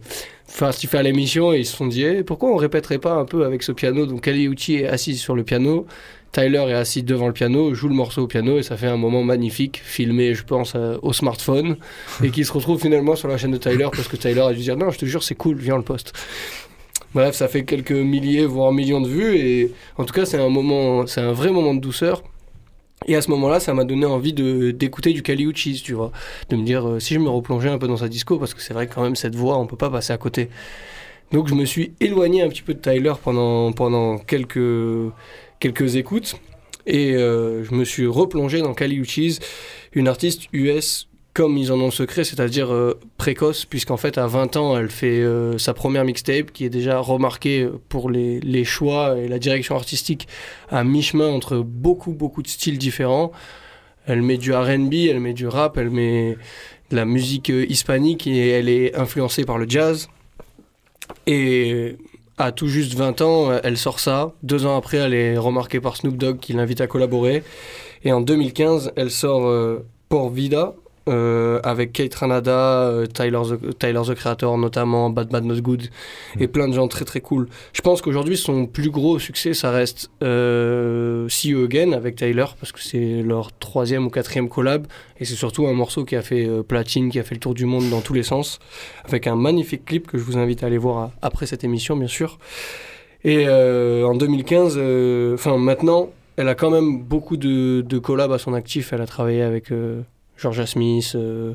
[0.59, 3.63] Partis faire l'émission ils se sont dit Eh, pourquoi on répéterait pas un peu avec
[3.63, 4.05] ce piano?
[4.05, 5.87] Donc Uchi est assis sur le piano
[6.31, 8.95] Tyler est assis devant le piano, joue le morceau au piano et ça fait un
[8.95, 11.75] moment magnifique, filmé, je pense, euh, au smartphone,
[12.23, 14.61] et qui se retrouve finalement sur la chaîne de Tyler parce que Tyler a dû
[14.61, 16.13] dire non, je te jure, c'est cool, viens le poste.
[17.13, 20.47] Bref, ça fait quelques milliers, voire millions de vues, et en tout cas, c'est un
[20.47, 22.23] moment, c'est un vrai moment de douceur.
[23.07, 26.11] Et à ce moment-là, ça m'a donné envie de d'écouter du Kali Uchis, tu vois,
[26.49, 28.61] de me dire euh, si je me replongeais un peu dans sa disco, parce que
[28.61, 30.49] c'est vrai que quand même cette voix, on peut pas passer à côté.
[31.31, 35.11] Donc je me suis éloigné un petit peu de Tyler pendant pendant quelques
[35.59, 36.35] quelques écoutes.
[36.85, 39.39] Et euh, je me suis replongé dans Kali Uchis,
[39.93, 44.57] une artiste US comme ils en ont secret, c'est-à-dire euh, précoce, puisqu'en fait à 20
[44.57, 49.17] ans, elle fait euh, sa première mixtape qui est déjà remarquée pour les, les choix
[49.17, 50.27] et la direction artistique
[50.69, 53.31] à mi-chemin entre beaucoup, beaucoup de styles différents.
[54.07, 56.37] Elle met du RB, elle met du rap, elle met
[56.89, 60.09] de la musique euh, hispanique et elle est influencée par le jazz.
[61.27, 61.95] Et
[62.37, 64.33] à tout juste 20 ans, elle sort ça.
[64.43, 67.43] Deux ans après, elle est remarquée par Snoop Dogg qui l'invite à collaborer.
[68.03, 70.73] Et en 2015, elle sort euh, Por Vida
[71.09, 75.83] euh, avec Kate Ranada, euh, Tyler, the, Tyler the Creator notamment, Bad Bad Not Good
[76.39, 77.47] et plein de gens très très cool.
[77.73, 82.45] Je pense qu'aujourd'hui son plus gros succès ça reste euh, See You Again avec Tyler
[82.59, 84.85] parce que c'est leur troisième ou quatrième collab
[85.19, 87.53] et c'est surtout un morceau qui a fait euh, platine, qui a fait le tour
[87.53, 88.59] du monde dans tous les sens
[89.03, 91.95] avec un magnifique clip que je vous invite à aller voir à- après cette émission
[91.97, 92.37] bien sûr.
[93.23, 98.39] Et en 2015, euh, enfin maintenant, elle a quand même beaucoup de, de collabs à
[98.39, 98.93] son actif.
[98.93, 99.71] Elle a travaillé avec
[100.41, 101.13] Georgia Smith.
[101.15, 101.53] Euh,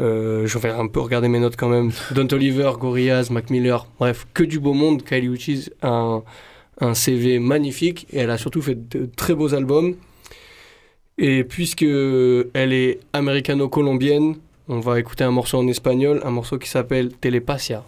[0.00, 1.92] euh, je vais un peu regarder mes notes quand même.
[2.14, 3.86] Don Oliver, Gorillaz, Mac Miller.
[3.98, 5.02] Bref, que du beau monde.
[5.02, 6.22] Kylie Uchis a un,
[6.80, 9.96] un CV magnifique et elle a surtout fait de très beaux albums.
[11.18, 14.36] Et puisque elle est américano-colombienne,
[14.68, 17.84] on va écouter un morceau en espagnol, un morceau qui s'appelle Telepasia.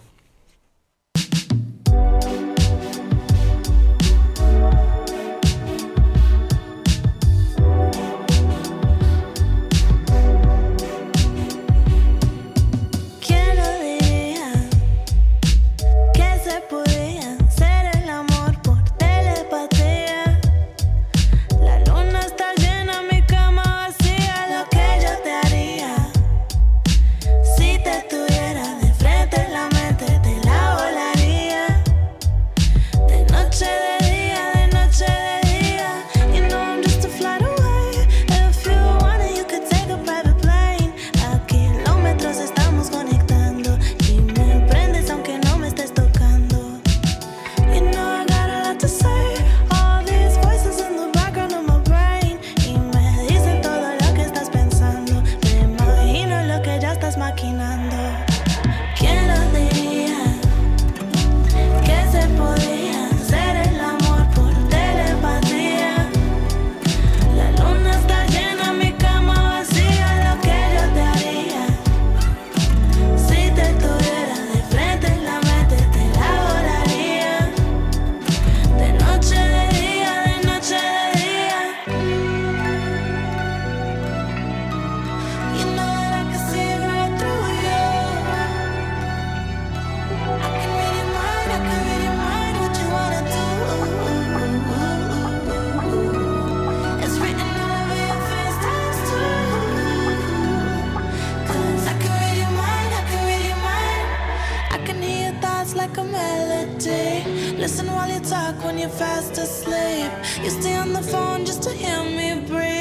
[105.87, 107.57] Like a melody.
[107.57, 110.11] Listen while you talk when you're fast asleep.
[110.41, 112.72] You stay on the phone just to hear me breathe.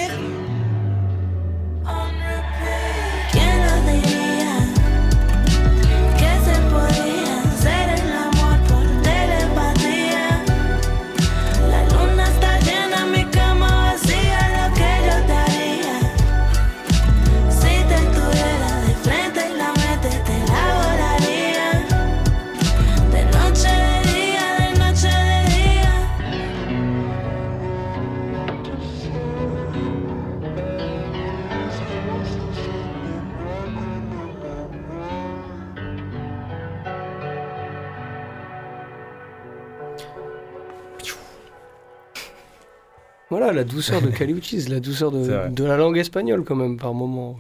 [43.43, 47.37] Voilà, la douceur de Caliuchis, la douceur de, la langue espagnole quand même par moment.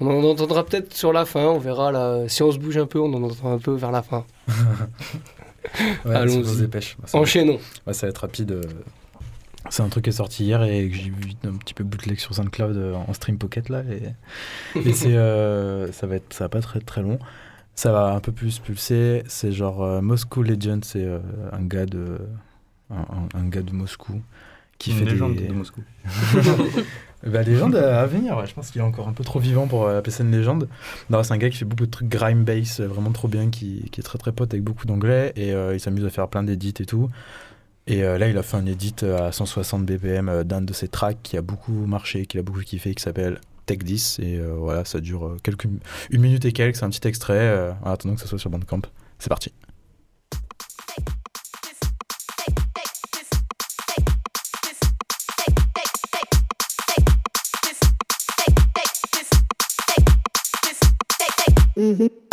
[0.00, 2.28] On en entendra peut-être sur la fin, on verra là.
[2.28, 4.24] Si on se bouge un peu, on en entendra un peu vers la fin.
[6.04, 6.60] Ouais, Allons-y.
[6.60, 6.96] dépêche.
[6.98, 7.58] Bah, va- Enchaînons.
[7.86, 8.52] Ouais, ça va être rapide.
[8.52, 8.62] euh.
[9.70, 12.18] C'est un truc qui est sorti hier et que j'ai vu un petit peu bootleg
[12.18, 13.82] sur SoundCloud euh, en stream pocket là.
[13.90, 17.18] Et, et c'est, euh, ça va être, ça va pas très très long.
[17.74, 19.24] Ça va un peu plus pulser.
[19.26, 21.06] C'est genre Moscow Legend, c'est
[21.52, 22.18] un gars de,
[22.90, 24.22] un gars de Moscou
[24.78, 25.82] qui Une fait légende des de Moscou.
[27.26, 28.46] bah, légende à venir, ouais.
[28.46, 30.68] je pense qu'il est encore un peu trop vivant pour euh, appeler ça une légende.
[31.10, 33.50] Non, c'est un gars qui fait beaucoup de trucs grime bass, euh, vraiment trop bien,
[33.50, 36.28] qui, qui est très très pote avec beaucoup d'anglais et euh, il s'amuse à faire
[36.28, 37.10] plein d'édits et tout.
[37.88, 41.18] Et euh, là, il a fait un edit à 160 BPM d'un de ses tracks
[41.22, 44.20] qui a beaucoup marché, qu'il a beaucoup kiffé, qui s'appelle Tech 10.
[44.22, 45.64] Et euh, voilà, ça dure quelques,
[46.10, 47.72] une minute et quelques, c'est un petit extrait.
[47.82, 48.82] en attendant que ça soit sur Bandcamp.
[49.18, 49.52] C'est parti.
[61.78, 62.27] Ah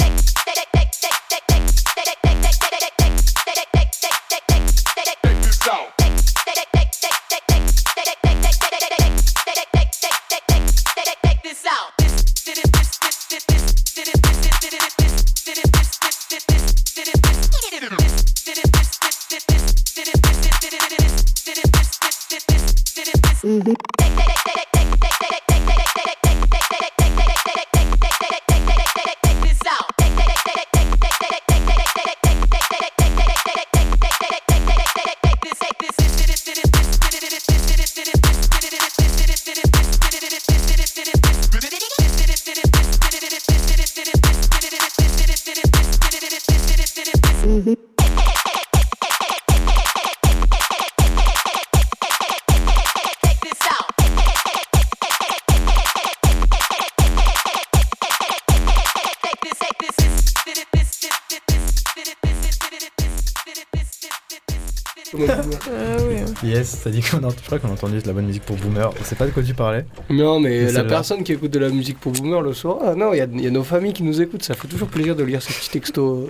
[66.65, 68.55] Yes, ça dit qu'on a, je crois qu'on a entendu de la bonne musique pour
[68.55, 68.89] Boomer.
[68.99, 69.85] On sait pas de quoi tu parlais.
[70.09, 73.13] Non, mais la personne qui écoute de la musique pour Boomer le soir, ah non,
[73.13, 74.43] il y a, il y a nos familles qui nous écoutent.
[74.43, 76.27] Ça fait toujours plaisir de lire ces petits textos.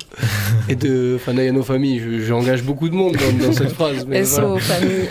[0.69, 1.13] et de.
[1.15, 1.99] Enfin, il y a nos familles.
[1.99, 4.05] Je- J'engage beaucoup de monde dans, dans cette phrase.
[4.07, 4.59] Mais SO voilà.
[4.59, 5.07] famille.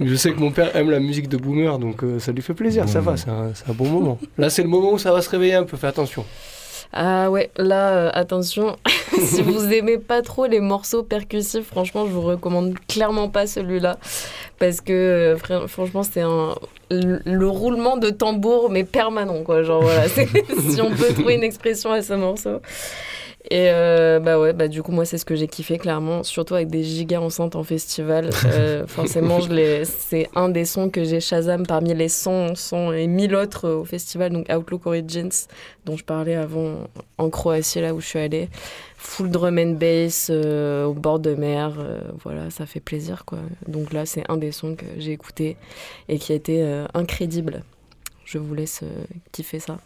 [0.00, 2.54] Je sais que mon père aime la musique de Boomer, donc euh, ça lui fait
[2.54, 2.88] plaisir.
[2.88, 4.18] Ça va, c'est un, c'est un bon moment.
[4.36, 5.76] Là, c'est le moment où ça va se réveiller un peu.
[5.76, 6.24] Fais attention.
[6.92, 8.76] Ah ouais, là, euh, attention,
[9.18, 13.98] si vous aimez pas trop les morceaux percussifs, franchement, je vous recommande clairement pas celui-là.
[14.58, 16.54] Parce que, euh, fr- franchement, c'est un.
[16.90, 19.62] Le, le roulement de tambour, mais permanent, quoi.
[19.62, 20.08] Genre, voilà,
[20.70, 22.60] si on peut trouver une expression à ce morceau.
[23.50, 26.22] Et euh, bah ouais, bah du coup, moi, c'est ce que j'ai kiffé, clairement.
[26.22, 28.28] Surtout avec des gigas enceintes en festival.
[28.44, 29.38] Euh, forcément,
[29.84, 33.84] c'est un des sons que j'ai Shazam parmi les 100, 100 et 1000 autres au
[33.86, 35.30] festival, donc Outlook Origins
[35.86, 36.74] dont je parlais avant
[37.16, 38.50] en Croatie, là où je suis allée.
[38.98, 43.38] Full drum and bass, euh, au bord de mer, euh, voilà, ça fait plaisir, quoi.
[43.66, 45.56] Donc là, c'est un des sons que j'ai écouté
[46.10, 47.62] et qui a été incrédible.
[48.26, 48.82] Je vous laisse
[49.32, 49.78] kiffer ça.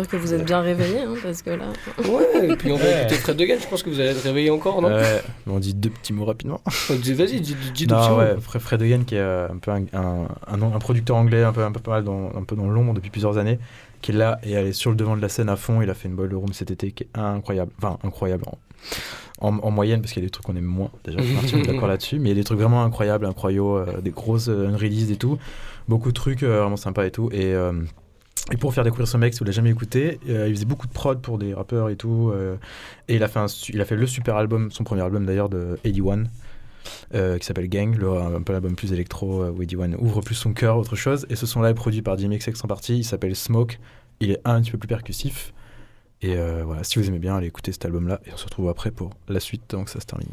[0.00, 1.64] J'espère que vous êtes bien réveillés, hein, parce que là.
[1.98, 3.00] Ouais, et puis on va Ouais.
[3.02, 5.58] écouter Fred Degan, je pense que vous allez être réveillés encore, non Ouais, mais on
[5.58, 6.60] dit deux petits mots rapidement.
[6.90, 8.18] Dis- Vas-y, dis, dis deux petits Non, mots.
[8.18, 11.42] ouais, Fred Fred Again, qui est euh, un peu un, un, un- un producteur anglais,
[11.42, 13.58] un peu, un peu pas mal dans, un peu dans l'ombre depuis plusieurs années,
[14.02, 15.82] qui est là et elle est sur le devant de la scène à fond.
[15.82, 17.70] Il a fait une boiler room cet été qui est incroyable.
[17.78, 20.90] Enfin, incroyable en, en- en moyenne, parce qu'il y a des trucs qu'on aime moins.
[21.04, 22.18] Déjà, Martin est d'accord là-dessus.
[22.18, 25.16] Mais il y a des trucs vraiment incroyables, incroyables, euh, des grosses euh, unreleased et
[25.16, 25.38] tout.
[25.88, 27.28] Beaucoup de trucs euh, vraiment sympas et tout.
[27.32, 27.54] Et.
[28.52, 30.86] Et pour faire découvrir ce mec, si vous l'avez jamais écouté, euh, il faisait beaucoup
[30.86, 32.30] de prod pour des rappeurs et tout.
[32.34, 32.56] euh,
[33.08, 35.24] et il a, fait un su- il a fait le super album, son premier album
[35.26, 36.24] d'ailleurs, de 81,
[37.14, 40.34] euh, qui s'appelle Gang, le, un peu l'album plus électro, euh, où 81 ouvre plus
[40.34, 41.26] son cœur, autre chose.
[41.30, 43.78] Et ce son-là est produit par Jimmy XX en partie, il s'appelle Smoke,
[44.20, 45.52] il est un petit peu plus percussif.
[46.22, 48.68] Et euh, voilà, si vous aimez bien, allez écouter cet album-là, et on se retrouve
[48.68, 50.28] après pour la suite, donc ça se termine.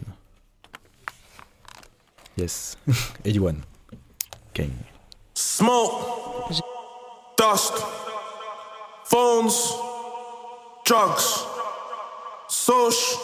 [2.37, 2.77] Yes,
[3.23, 3.55] 81,
[4.55, 4.69] Gang.
[5.33, 6.53] Smoke,
[7.37, 7.73] dust,
[9.09, 9.73] phones,
[10.83, 11.45] drugs,
[12.49, 13.21] social,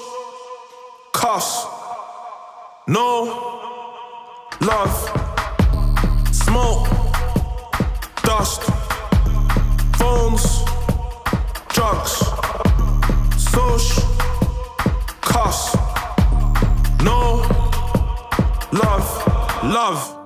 [1.12, 1.66] cuss,
[2.88, 3.26] no
[4.62, 4.96] love.
[6.32, 6.88] Smoke,
[8.24, 8.62] dust,
[9.98, 10.64] phones,
[11.68, 12.14] drugs,
[13.38, 14.04] social,
[15.22, 15.76] cuss,
[17.04, 17.42] no
[18.72, 20.23] love, love.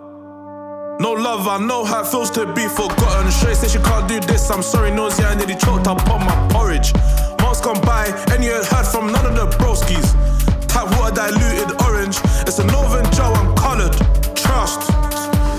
[1.00, 3.30] No love, I know how it feels to be forgotten.
[3.30, 6.48] Shay said she can't do this, I'm sorry, nosy, I nearly choked up on my
[6.50, 6.91] porridge.
[7.41, 10.10] Months gone by, and you heard from none of the broskies.
[10.68, 12.18] Tap water diluted orange,
[12.48, 13.93] it's a Northern Joe, I'm coloured.
[14.36, 14.89] Trust,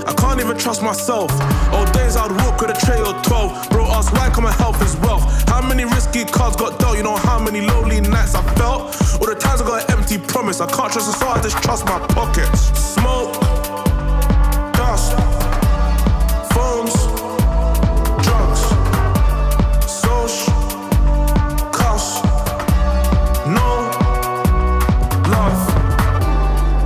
[0.08, 1.30] I can't even trust myself.
[1.72, 3.70] Old days I'd walk with a tray or 12.
[3.70, 5.22] Bro, ask why come my health is wealth.
[5.48, 6.96] How many risky cards got dealt?
[6.96, 8.90] You know how many lonely nights I felt?
[9.20, 10.60] All the times I got an empty promise.
[10.60, 12.74] I can't trust it, so I just trust my pockets.
[12.94, 13.36] Smoke,
[25.30, 25.60] love,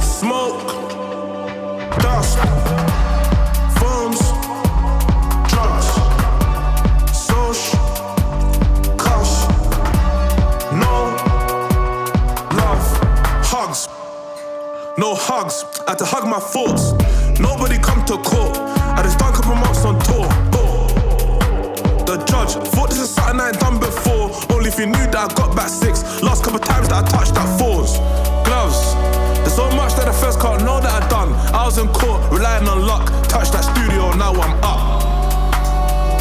[0.02, 0.68] smoke,
[2.02, 2.32] gosh,
[3.76, 4.22] foams,
[5.50, 5.88] drugs,
[7.26, 7.62] soch,
[8.96, 9.34] kosh,
[10.72, 10.94] no,
[12.58, 12.84] love,
[13.44, 13.88] hugs.
[14.98, 16.92] No hugs, I had to hug my thoughts.
[17.43, 18.57] Nobody come to court.
[18.97, 20.26] I just done couple months on tour.
[20.55, 20.86] Oh.
[22.07, 24.30] The judge thought this is something I ain't done before.
[24.55, 26.22] Only if you knew that I got back six.
[26.22, 27.99] Last couple times that I touched that fours.
[28.47, 28.95] Gloves.
[29.43, 31.32] There's so much that the first can't know that I done.
[31.53, 33.11] I was in court, relying on luck.
[33.26, 35.03] Touched that studio, now I'm up.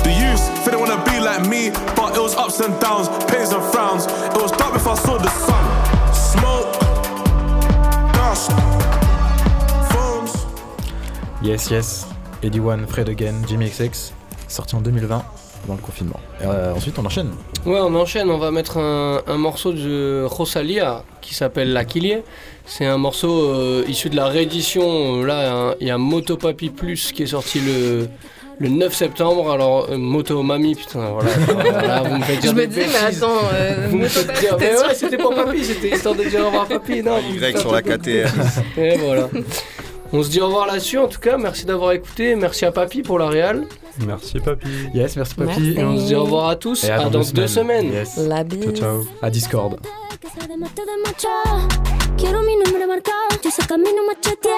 [0.03, 3.61] The youth, they wanna be like me, but it was ups and downs, pains and
[3.71, 4.05] frowns.
[4.05, 5.63] It was dark before I saw the sun.
[6.33, 6.73] Smoke,
[8.17, 8.49] dust.
[11.43, 12.07] Yes, yes.
[12.41, 14.13] 81, Fred Again, Jimmy XX,
[14.47, 15.23] sorti en 2020,
[15.63, 16.19] avant le confinement.
[16.43, 17.31] Euh, ensuite, on enchaîne.
[17.65, 22.17] Ouais, on enchaîne, on va mettre un, un morceau de Rosalia qui s'appelle La Kilie.
[22.65, 25.23] C'est un morceau euh, issu de la réédition.
[25.23, 28.07] Là, hein, il y a Moto Papi Plus qui est sorti le,
[28.59, 29.51] le 9 septembre.
[29.51, 31.29] Alors, euh, Moto Mami, putain, voilà.
[31.71, 34.39] voilà, vous me faites dire Je me dis, mais attends, euh, Vous me Moto faites
[34.39, 37.03] dire, mais ouais, c'était pour Papi, c'était histoire de dire au revoir Papi.
[37.03, 38.31] Non, Y sur la KTR.
[38.77, 39.29] Et voilà.
[40.13, 40.97] On se dit au revoir là-dessus.
[40.97, 42.35] En tout cas, merci d'avoir écouté.
[42.35, 43.65] Merci à Papi pour la réal.
[44.05, 44.67] Merci, papy.
[44.93, 45.49] Yes, merci Papy.
[45.49, 45.79] Merci.
[45.79, 46.83] Et on se dit au revoir à tous.
[46.83, 47.91] Et à dans deux semaines.
[47.91, 48.17] Yes.
[48.17, 48.63] La bise.
[48.63, 49.05] Ciao, ciao.
[49.21, 49.79] À Discord.
[50.21, 51.29] que se demate de macho.
[52.17, 54.51] Quiero mi nombre marcado, yo ese camino macheteé.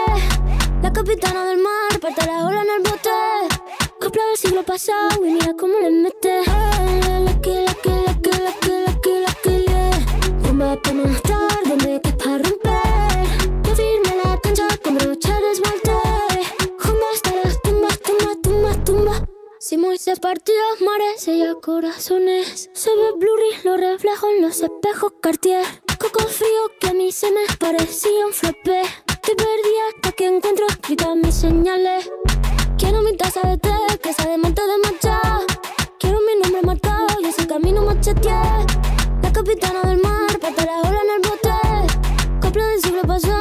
[0.82, 3.10] La capitana del mar, parte la ola en el bote.
[4.02, 6.42] Copla del siglo pasado y mira cómo le mete.
[6.42, 10.06] Eh, La que, la que, la que, la que, la que, la que, yeah.
[10.44, 11.63] Rumba pa' más tarde, me que
[19.74, 20.54] Si Moisés partió
[20.86, 22.70] mares y corazones.
[22.74, 25.66] Se ve blurry los reflejos en los espejos Cartier.
[25.98, 30.68] Coco frío que a mí se me parecía un frappé Te perdí hasta que encuentro
[30.68, 32.08] escritas mis señales.
[32.78, 35.20] Quiero mi taza de té que sea de monte de matcha.
[35.98, 38.44] Quiero mi nombre marcado y ese camino macheteé
[39.24, 42.40] La capitana del mar, pata la ola en el bote.
[42.44, 43.33] Copla del siglo pasado,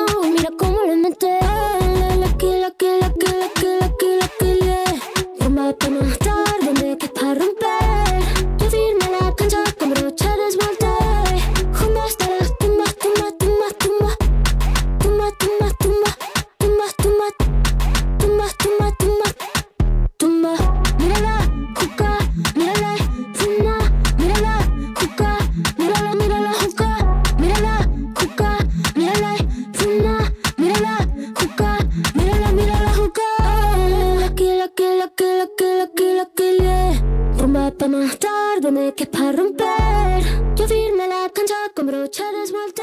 [37.83, 40.22] Pa' más tarde me que para romper.
[40.55, 42.83] Yo firme la cancha con brocha de esmalte.